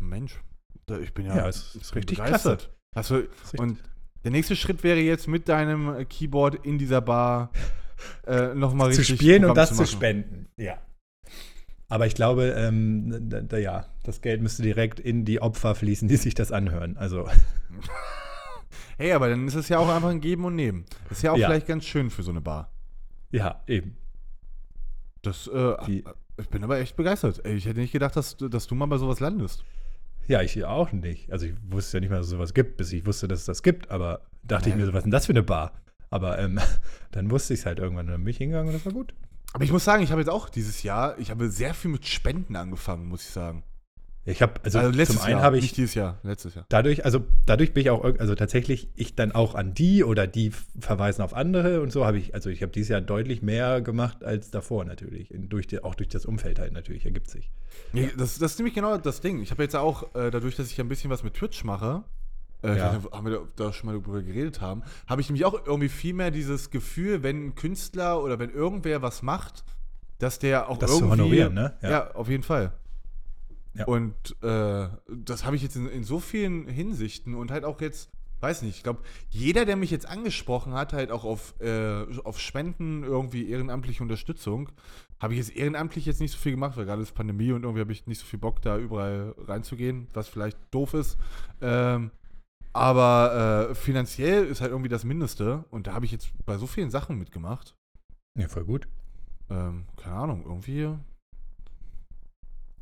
[0.00, 0.40] Mensch,
[0.86, 2.70] da, ich bin ja, Ja, es ich ist richtig begeistert.
[2.94, 3.56] Hast du, klasse.
[3.58, 3.78] und
[4.24, 7.50] der nächste Schritt wäre jetzt mit deinem Keyboard in dieser Bar
[8.26, 9.86] äh, nochmal zu richtig spielen und das zu machen.
[9.86, 10.48] spenden.
[10.56, 10.78] Ja.
[11.88, 16.08] Aber ich glaube, ähm, da, da, ja, das Geld müsste direkt in die Opfer fließen,
[16.08, 16.96] die sich das anhören.
[16.96, 17.28] Also,
[18.98, 20.84] Hey, aber dann ist es ja auch einfach ein Geben und Nehmen.
[21.10, 21.48] Ist ja auch Ja.
[21.48, 22.70] vielleicht ganz schön für so eine Bar.
[23.30, 23.96] ja, eben.
[25.22, 26.04] Das, äh, Die-
[26.38, 27.44] ich bin aber echt begeistert.
[27.46, 29.64] Ich hätte nicht gedacht, dass, du- dass du mal bei sowas landest.
[30.28, 31.30] Ja, ich auch nicht.
[31.32, 33.44] Also, ich wusste ja nicht mal, dass es sowas gibt, bis ich wusste, dass es
[33.46, 33.90] das gibt.
[33.90, 34.80] Aber dachte ich Ja.
[34.80, 35.72] mir so, was ist denn das für eine Bar?
[36.10, 36.58] Aber ähm,
[37.12, 38.06] dann wusste ich es halt irgendwann.
[38.06, 39.14] Dann bin ich hingegangen und das war gut.
[39.56, 42.04] Aber ich muss sagen, ich habe jetzt auch dieses Jahr, ich habe sehr viel mit
[42.06, 43.64] Spenden angefangen, muss ich sagen.
[44.26, 46.66] Ich habe, also, Also letztes zum einen Jahr, habe ich nicht dieses Jahr, letztes Jahr.
[46.68, 50.52] dadurch, also dadurch bin ich auch, also tatsächlich ich dann auch an die oder die
[50.78, 54.24] verweisen auf andere und so habe ich, also ich habe dieses Jahr deutlich mehr gemacht
[54.24, 55.30] als davor natürlich.
[55.30, 57.50] In, durch die, auch durch das Umfeld halt natürlich, ergibt sich.
[57.94, 59.40] Ja, das, das ist nämlich genau das Ding.
[59.40, 62.04] Ich habe jetzt auch, äh, dadurch, dass ich ein bisschen was mit Twitch mache,
[62.66, 62.92] äh, Ja.
[62.92, 66.14] nicht, haben wir da, schon mal darüber geredet haben, habe ich nämlich auch irgendwie viel
[66.14, 69.64] mehr dieses Gefühl, wenn ein Künstler oder wenn irgendwer was macht,
[70.18, 71.12] dass der auch Das zu irgendwie.
[71.22, 71.74] honorieren, ne?
[71.82, 72.10] Ja, Ja.
[72.14, 72.72] auf jeden Fall.
[73.74, 73.84] Ja.
[73.84, 78.10] Und äh, das habe ich jetzt in, in so vielen Hinsichten und halt auch jetzt
[78.40, 79.00] weiß nicht, ich glaube,
[79.30, 84.68] jeder, der mich jetzt angesprochen hat, halt auch auf, äh, auf Spenden, irgendwie ehrenamtliche Unterstützung,
[85.18, 87.80] habe ich jetzt ehrenamtlich jetzt nicht so viel gemacht, weil gerade ist Pandemie und irgendwie
[87.80, 91.16] habe ich nicht so viel Bock, da überall reinzugehen, was vielleicht doof ist.
[91.62, 92.10] Ähm,
[92.76, 96.66] aber äh, finanziell ist halt irgendwie das Mindeste und da habe ich jetzt bei so
[96.66, 97.74] vielen Sachen mitgemacht.
[98.38, 98.88] Ja, voll gut.
[99.50, 100.82] Ähm, keine Ahnung, irgendwie.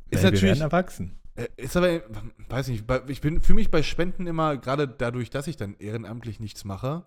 [0.09, 0.61] Ist Ist wir natürlich.
[0.61, 1.19] erwachsen.
[1.35, 2.01] Äh, Ist aber,
[2.49, 6.39] weiß nicht, ich bin für mich bei Spenden immer, gerade dadurch, dass ich dann ehrenamtlich
[6.39, 7.05] nichts mache,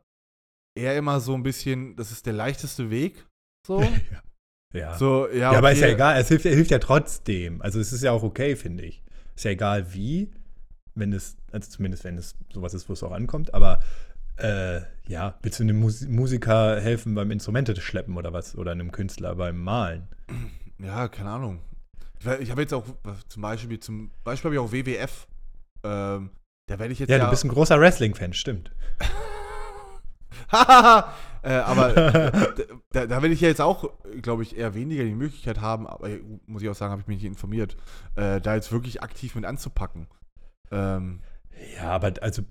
[0.77, 3.27] eher immer so ein bisschen, das ist der leichteste Weg.
[3.67, 3.83] So.
[4.75, 4.99] Ja.
[4.99, 7.63] so ja, Ja, aber ist ja egal, es hilft, hilft ja trotzdem.
[7.63, 9.03] Also es ist ja auch okay, finde ich.
[9.35, 10.31] Ist ja egal wie,
[10.99, 13.81] wenn es, also zumindest wenn es sowas ist, wo es auch ankommt, aber
[14.37, 18.57] äh, ja, willst du einem Mus Musiker helfen beim Instrumente schleppen oder was?
[18.57, 20.09] Oder einem Künstler beim Malen?
[20.79, 21.61] Ja, keine Ahnung.
[22.41, 22.85] Ich, habe jetzt auch
[23.29, 25.27] zum Beispiel, zum Beispiel habe ich auch WWF.
[25.85, 26.31] Ähm,
[26.67, 27.25] da werde ich jetzt Ja, ja.
[27.25, 28.71] du bist ein großer Wrestling-Fan, stimmt.
[31.43, 31.93] Äh, aber
[32.91, 33.91] da, da werde ich ja jetzt auch,
[34.23, 37.07] glaube ich, eher weniger die Möglichkeit haben, aber äh, muss ich auch sagen, habe ich
[37.07, 37.77] mich nicht informiert,
[38.17, 40.09] äh, da jetzt wirklich aktiv mit anzupacken.
[40.71, 41.21] Ähm,
[41.77, 42.43] Ja, aber also,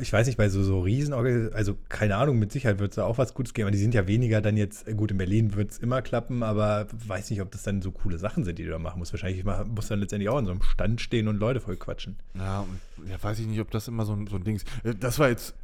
[0.00, 3.04] ich weiß nicht, bei so, so riesen, also keine Ahnung, mit Sicherheit wird es da
[3.04, 5.54] auch was Gutes geben, aber die sind ja weniger dann jetzt, äh, gut, in Berlin
[5.54, 8.64] wird es immer klappen, aber weiß nicht, ob das dann so coole Sachen sind, die
[8.64, 9.12] du da machen musst.
[9.12, 12.18] Wahrscheinlich musst du dann letztendlich auch in so einem Stand stehen und Leute voll quatschen.
[12.36, 14.66] Ja, und ja, weiß ich nicht, ob das immer so ein, so ein Ding ist.
[14.84, 15.54] Äh, Das war jetzt,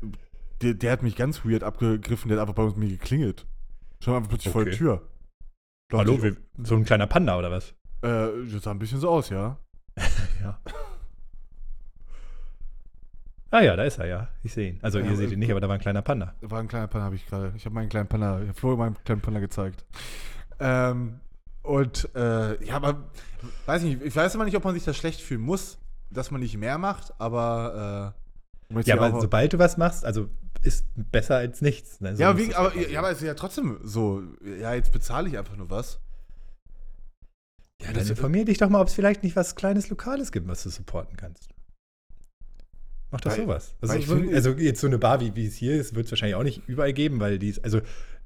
[0.63, 3.45] der, der hat mich ganz weird abgegriffen, der hat einfach bei mir geklingelt.
[4.03, 4.79] Schon einfach plötzlich vor der Okay.
[4.79, 5.03] Tür.
[5.93, 7.75] Hallo, ich, wie, so ein kleiner Panda oder was?
[8.03, 9.59] Äh, das sah ein bisschen so aus, ja.
[10.43, 10.61] Ja.
[13.51, 14.29] Ah ja, da ist er ja.
[14.43, 14.79] Ich sehe ihn.
[14.83, 16.35] Also Ja, ihr seht äh, ihn nicht, aber da war ein kleiner Panda.
[16.43, 17.53] War ein kleiner Panda, habe ich gerade.
[17.57, 19.85] Ich habe meinen kleinen Panda, ich habe Flo meinen kleinen Panda gezeigt.
[20.61, 21.21] Ähm,
[21.63, 23.05] und, äh, ja, aber,
[23.67, 25.79] weiß nicht, ich weiß immer nicht, ob man sich da schlecht fühlen muss,
[26.11, 28.15] dass man nicht mehr macht, aber,
[28.75, 30.29] äh, Ja, aber sobald du was machst, also
[30.63, 32.01] ist besser als nichts.
[32.01, 32.17] Ne?
[32.17, 34.23] So ja, es aber, ja, aber es ist ja trotzdem so,
[34.61, 36.01] ja, jetzt bezahle ich einfach nur was.
[37.81, 40.49] Ja, dann Das- informier dich doch mal, ob es vielleicht nicht was kleines Lokales gibt,
[40.49, 41.49] was du supporten kannst.
[43.11, 43.75] Mach doch Weil- sowas.
[43.81, 46.13] Also, so, finde- also jetzt so eine Bar, wie, wie es hier ist, wird es
[46.13, 47.81] wahrscheinlich auch nicht überall geben, weil die ist, also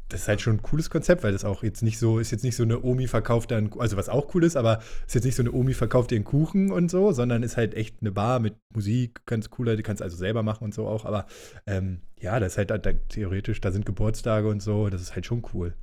[0.09, 2.43] das ist halt schon ein cooles Konzept, weil das auch jetzt nicht so, ist jetzt
[2.45, 5.37] nicht so eine Omi verkauft dann, also was auch cool ist, aber ist jetzt nicht
[5.37, 8.55] so eine Omi verkauft einen Kuchen und so, sondern ist halt echt eine Bar mit
[8.75, 11.27] Musik, ganz cooler, die kannst du also selber machen und so auch, aber
[11.67, 15.15] ähm, ja, das ist halt da, da, theoretisch, da sind Geburtstage und so, das ist
[15.15, 15.75] halt schon cool.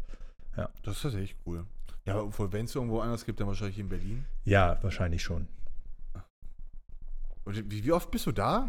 [0.83, 1.65] Das ist tatsächlich cool.
[2.05, 4.25] Ja, obwohl, wenn es irgendwo anders gibt, dann wahrscheinlich in Berlin.
[4.43, 5.47] Ja, wahrscheinlich schon.
[7.45, 8.67] Und wie, wie oft bist du da?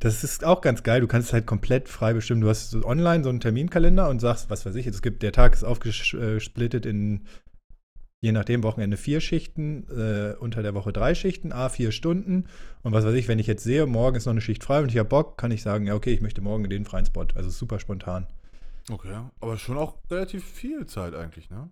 [0.00, 1.02] Das ist auch ganz geil.
[1.02, 2.40] Du kannst es halt komplett frei bestimmen.
[2.40, 5.32] Du hast so online so einen Terminkalender und sagst, was weiß ich, es gibt, der
[5.32, 7.26] Tag ist aufgesplittet in,
[8.22, 12.46] je nachdem, Wochenende vier Schichten, äh, unter der Woche drei Schichten, a vier Stunden.
[12.82, 14.90] Und was weiß ich, wenn ich jetzt sehe, morgen ist noch eine Schicht frei und
[14.90, 17.26] ich habe Bock, kann ich sagen, ja, okay, ich möchte morgen in den freien Spot.
[17.34, 18.26] Also super spontan.
[18.90, 21.68] Okay, aber schon auch relativ viel Zeit eigentlich, ne?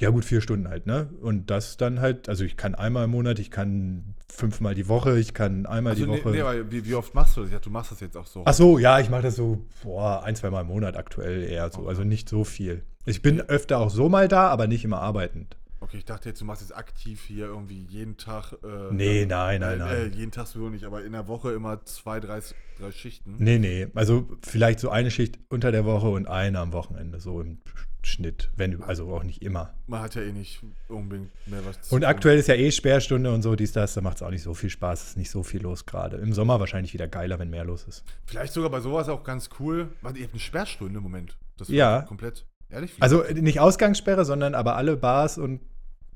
[0.00, 1.08] Ja, gut, vier Stunden halt, ne?
[1.20, 5.18] Und das dann halt, also ich kann einmal im Monat, ich kann fünfmal die Woche,
[5.18, 6.30] ich kann einmal Also, die nee, Woche.
[6.30, 7.52] nee, aber wie, wie oft machst du das?
[7.52, 8.42] Ja, du machst das jetzt auch so.
[8.44, 11.70] Ach so, ja, ich mache das so boah, ein, zwei Mal im Monat aktuell eher
[11.70, 11.80] so.
[11.80, 11.88] Okay.
[11.90, 12.82] Also nicht so viel.
[13.06, 15.56] Ich bin öfter auch so mal da, aber nicht immer arbeitend.
[15.84, 18.54] Okay, ich dachte jetzt, du machst jetzt aktiv hier irgendwie jeden Tag.
[18.64, 20.12] Äh, Nee, nein, nein, äh, nein.
[20.12, 22.40] Äh, jeden Tag sowieso nicht, aber in der Woche immer zwei, drei,
[22.78, 23.36] drei Schichten.
[23.38, 23.88] Nee, nee.
[23.94, 27.58] Also vielleicht so eine Schicht unter der Woche und eine am Wochenende, so im
[28.02, 28.50] Schnitt.
[28.56, 29.74] Wenn, also auch nicht immer.
[29.86, 33.30] Man hat ja eh nicht unbedingt mehr was zu Und aktuell ist ja eh Sperrstunde
[33.34, 35.42] und so, dies, das, da macht es auch nicht so viel Spaß, ist nicht so
[35.42, 36.16] viel los gerade.
[36.16, 38.04] Im Sommer wahrscheinlich wieder geiler, wenn mehr los ist.
[38.24, 39.90] Vielleicht sogar bei sowas auch ganz cool.
[40.00, 41.36] Warte, ihr habt eine Sperrstunde im Moment.
[41.58, 42.00] Das Ja.
[42.02, 42.46] Komplett.
[42.70, 42.94] Ehrlich?
[43.00, 45.60] Also nicht Ausgangssperre, sondern aber alle Bars und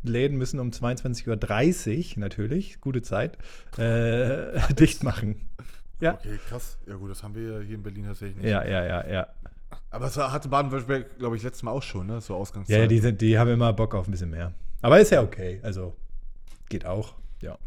[0.08, 3.38] Läden müssen um 22.30 Uhr natürlich, gute Zeit,
[3.76, 5.48] äh, dicht machen.
[6.00, 6.14] Ja.
[6.14, 6.78] Okay, krass.
[6.86, 8.50] Ja, gut, das haben wir hier in Berlin tatsächlich nicht.
[8.50, 9.26] Ja, ja, ja, ja.
[9.90, 12.20] Aber das hatte Baden-Württemberg, glaube ich, letztes Mal auch schon, ne?
[12.20, 12.78] So Ausgangszeit.
[12.78, 14.52] Ja, die, sind, die haben immer Bock auf ein bisschen mehr.
[14.80, 15.60] Aber ist ja okay.
[15.62, 15.96] Also
[16.68, 17.14] geht auch.
[17.42, 17.58] Ja.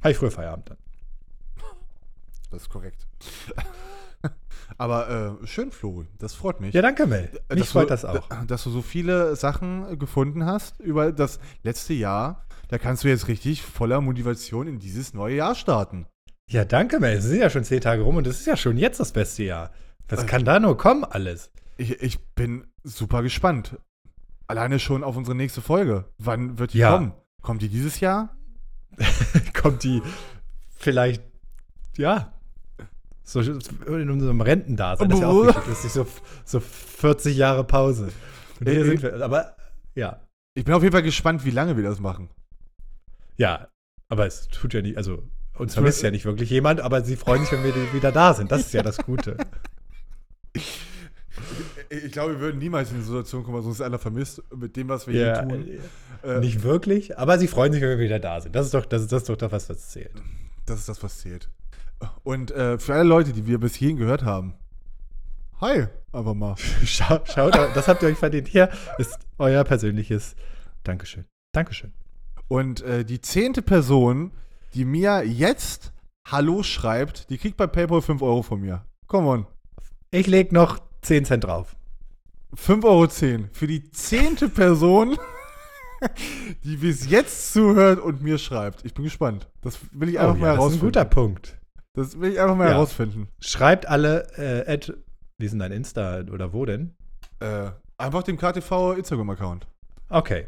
[0.00, 0.78] Habe ich früher Feierabend dann.
[2.50, 3.06] Das ist korrekt.
[4.78, 6.06] Aber äh, schön, Flori.
[6.18, 6.74] Das freut mich.
[6.74, 7.30] Ja, danke, Mel.
[7.48, 8.30] Äh, Mich dass freut du, das auch.
[8.30, 12.46] äh, Dass du so viele Sachen gefunden hast über das letzte Jahr.
[12.68, 16.06] Da kannst du jetzt richtig voller Motivation in dieses neue Jahr starten.
[16.48, 17.18] Ja, danke, Mel.
[17.18, 19.44] Es sind ja schon zehn Tage rum und das ist ja schon jetzt das beste
[19.44, 19.70] Jahr.
[20.08, 20.26] Was Äh.
[20.26, 21.50] kann da nur kommen, alles?
[21.76, 23.78] Ich, ich bin super gespannt.
[24.46, 26.04] Alleine schon auf unsere nächste Folge.
[26.18, 26.92] Wann wird die Ja.
[26.92, 27.12] kommen?
[27.42, 28.36] Kommt die dieses Jahr?
[29.54, 30.02] Kommt die
[30.76, 31.22] vielleicht,
[31.96, 32.33] ja,
[33.24, 35.08] so in unserem Rentendasein.
[35.08, 36.06] Das ist ja auch ist nicht so,
[36.44, 38.10] so 40 Jahre Pause.
[38.60, 39.22] Und hier Äh, sind wir.
[39.24, 39.56] Aber
[39.94, 40.20] ja,
[40.54, 42.28] Ich bin auf jeden Fall gespannt, wie lange wir das machen.
[43.36, 43.68] ja,
[44.08, 45.22] aber es tut ja nicht, also
[45.56, 48.52] uns vermisst ja nicht wirklich jemand, aber sie freuen sich, wenn wir wieder da sind.
[48.52, 49.36] Das ist ja das Gute.
[51.90, 54.88] Ich glaube, wir würden niemals in die Situation kommen, dass uns einer vermisst mit dem,
[54.88, 55.68] was wir Ja, hier tun.
[56.22, 58.54] äh, Äh, nicht wirklich, aber sie freuen sich, wenn wir wieder da sind.
[58.54, 60.12] Das ist doch das, ist, das, ist doch das was zählt.
[60.66, 61.50] Das ist das, was zählt.
[62.22, 64.54] Und äh, für alle Leute, die wir bis hierhin gehört haben,
[65.60, 66.54] hi, einfach mal.
[66.84, 68.48] Schau, schaut, das habt ihr euch verdient.
[68.48, 68.68] Hier
[68.98, 70.34] ist euer persönliches
[70.82, 71.24] Dankeschön.
[71.52, 71.92] Dankeschön.
[72.48, 74.32] Und äh, die zehnte Person,
[74.74, 75.92] die mir jetzt
[76.26, 78.84] Hallo schreibt, die kriegt bei PayPal 5 Euro von mir.
[79.06, 79.46] Come on.
[80.10, 81.76] Ich leg noch 10 Cent drauf.
[82.56, 85.16] 5,10 Euro für die zehnte Person,
[86.64, 88.84] die bis jetzt zuhört und mir schreibt.
[88.84, 89.48] Ich bin gespannt.
[89.62, 90.86] Das will ich einfach Oh, mal ja, das ist ein herausfinden.
[90.86, 91.58] guter Punkt.
[91.94, 92.72] Das will ich einfach mal Ja.
[92.74, 93.28] herausfinden.
[93.40, 94.92] Schreibt alle, äh, at,
[95.38, 96.94] wie ist denn dein Insta oder wo denn?
[97.40, 99.66] Äh, einfach dem KTV Instagram-Account.
[100.08, 100.46] Okay.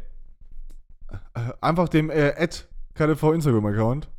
[1.09, 4.09] Äh, einfach dem äh, at KTV Instagram-Account.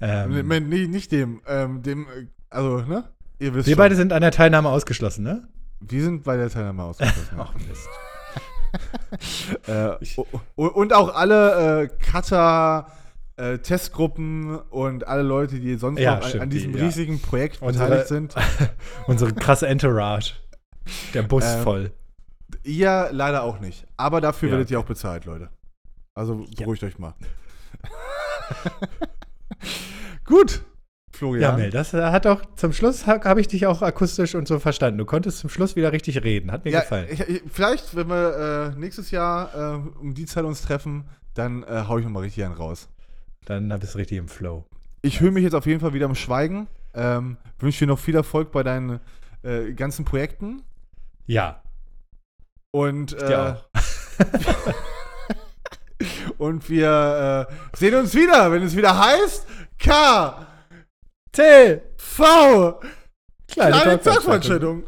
[0.00, 1.40] Ähm, Nee, nee, nicht dem.
[1.46, 3.04] Ähm, dem, äh, also, ne?
[3.38, 3.78] Ihr wisst wir schon.
[3.78, 5.48] beide sind an der Teilnahme ausgeschlossen, ne?
[5.80, 7.34] Wir sind bei der Teilnahme ausgeschlossen.
[7.38, 7.88] Ach Mist.
[9.66, 9.96] äh,
[10.56, 12.86] und auch alle äh, Cutter,
[13.36, 16.84] äh, Testgruppen und alle Leute, die sonst Ja, noch an, an diesem die, ja.
[16.86, 18.34] riesigen Projekt Unsere- beteiligt sind.
[19.06, 20.34] Unsere krasse Entourage.
[21.14, 21.92] Der Bus Ähm, voll.
[22.62, 23.86] Ihr leider auch nicht.
[23.96, 25.50] Aber dafür Ja, werdet ihr auch bezahlt, Leute.
[26.14, 26.64] Also Ja.
[26.64, 27.14] beruhigt euch mal.
[30.24, 30.62] Gut,
[31.12, 31.42] Florian.
[31.42, 34.46] Ja, Mel, das äh, hat auch zum Schluss habe hab ich dich auch akustisch und
[34.48, 34.98] so verstanden.
[34.98, 36.50] Du konntest zum Schluss wieder richtig reden.
[36.52, 37.06] Hat mir Ja, gefallen.
[37.10, 41.62] ich, ich, vielleicht, wenn wir äh, nächstes Jahr äh, um die Zeit uns treffen, dann
[41.64, 42.88] äh, hau ich nochmal richtig einen raus.
[43.46, 44.64] Dann bist du richtig im Flow.
[45.02, 46.68] Ich höre mich jetzt auf jeden Fall wieder im Schweigen.
[46.94, 49.00] Ähm, Wünsche dir noch viel Erfolg bei deinen
[49.42, 50.62] äh, ganzen Projekten.
[51.26, 51.62] Ja,
[52.72, 53.64] Und, äh, auch.
[56.38, 59.46] und wir äh, sehen uns wieder, wenn es wieder heißt
[59.78, 60.46] K
[61.32, 61.80] T!
[61.96, 62.80] V
[63.48, 64.00] Kleine, kleine.
[64.00, 64.84] Talkveranstaltung.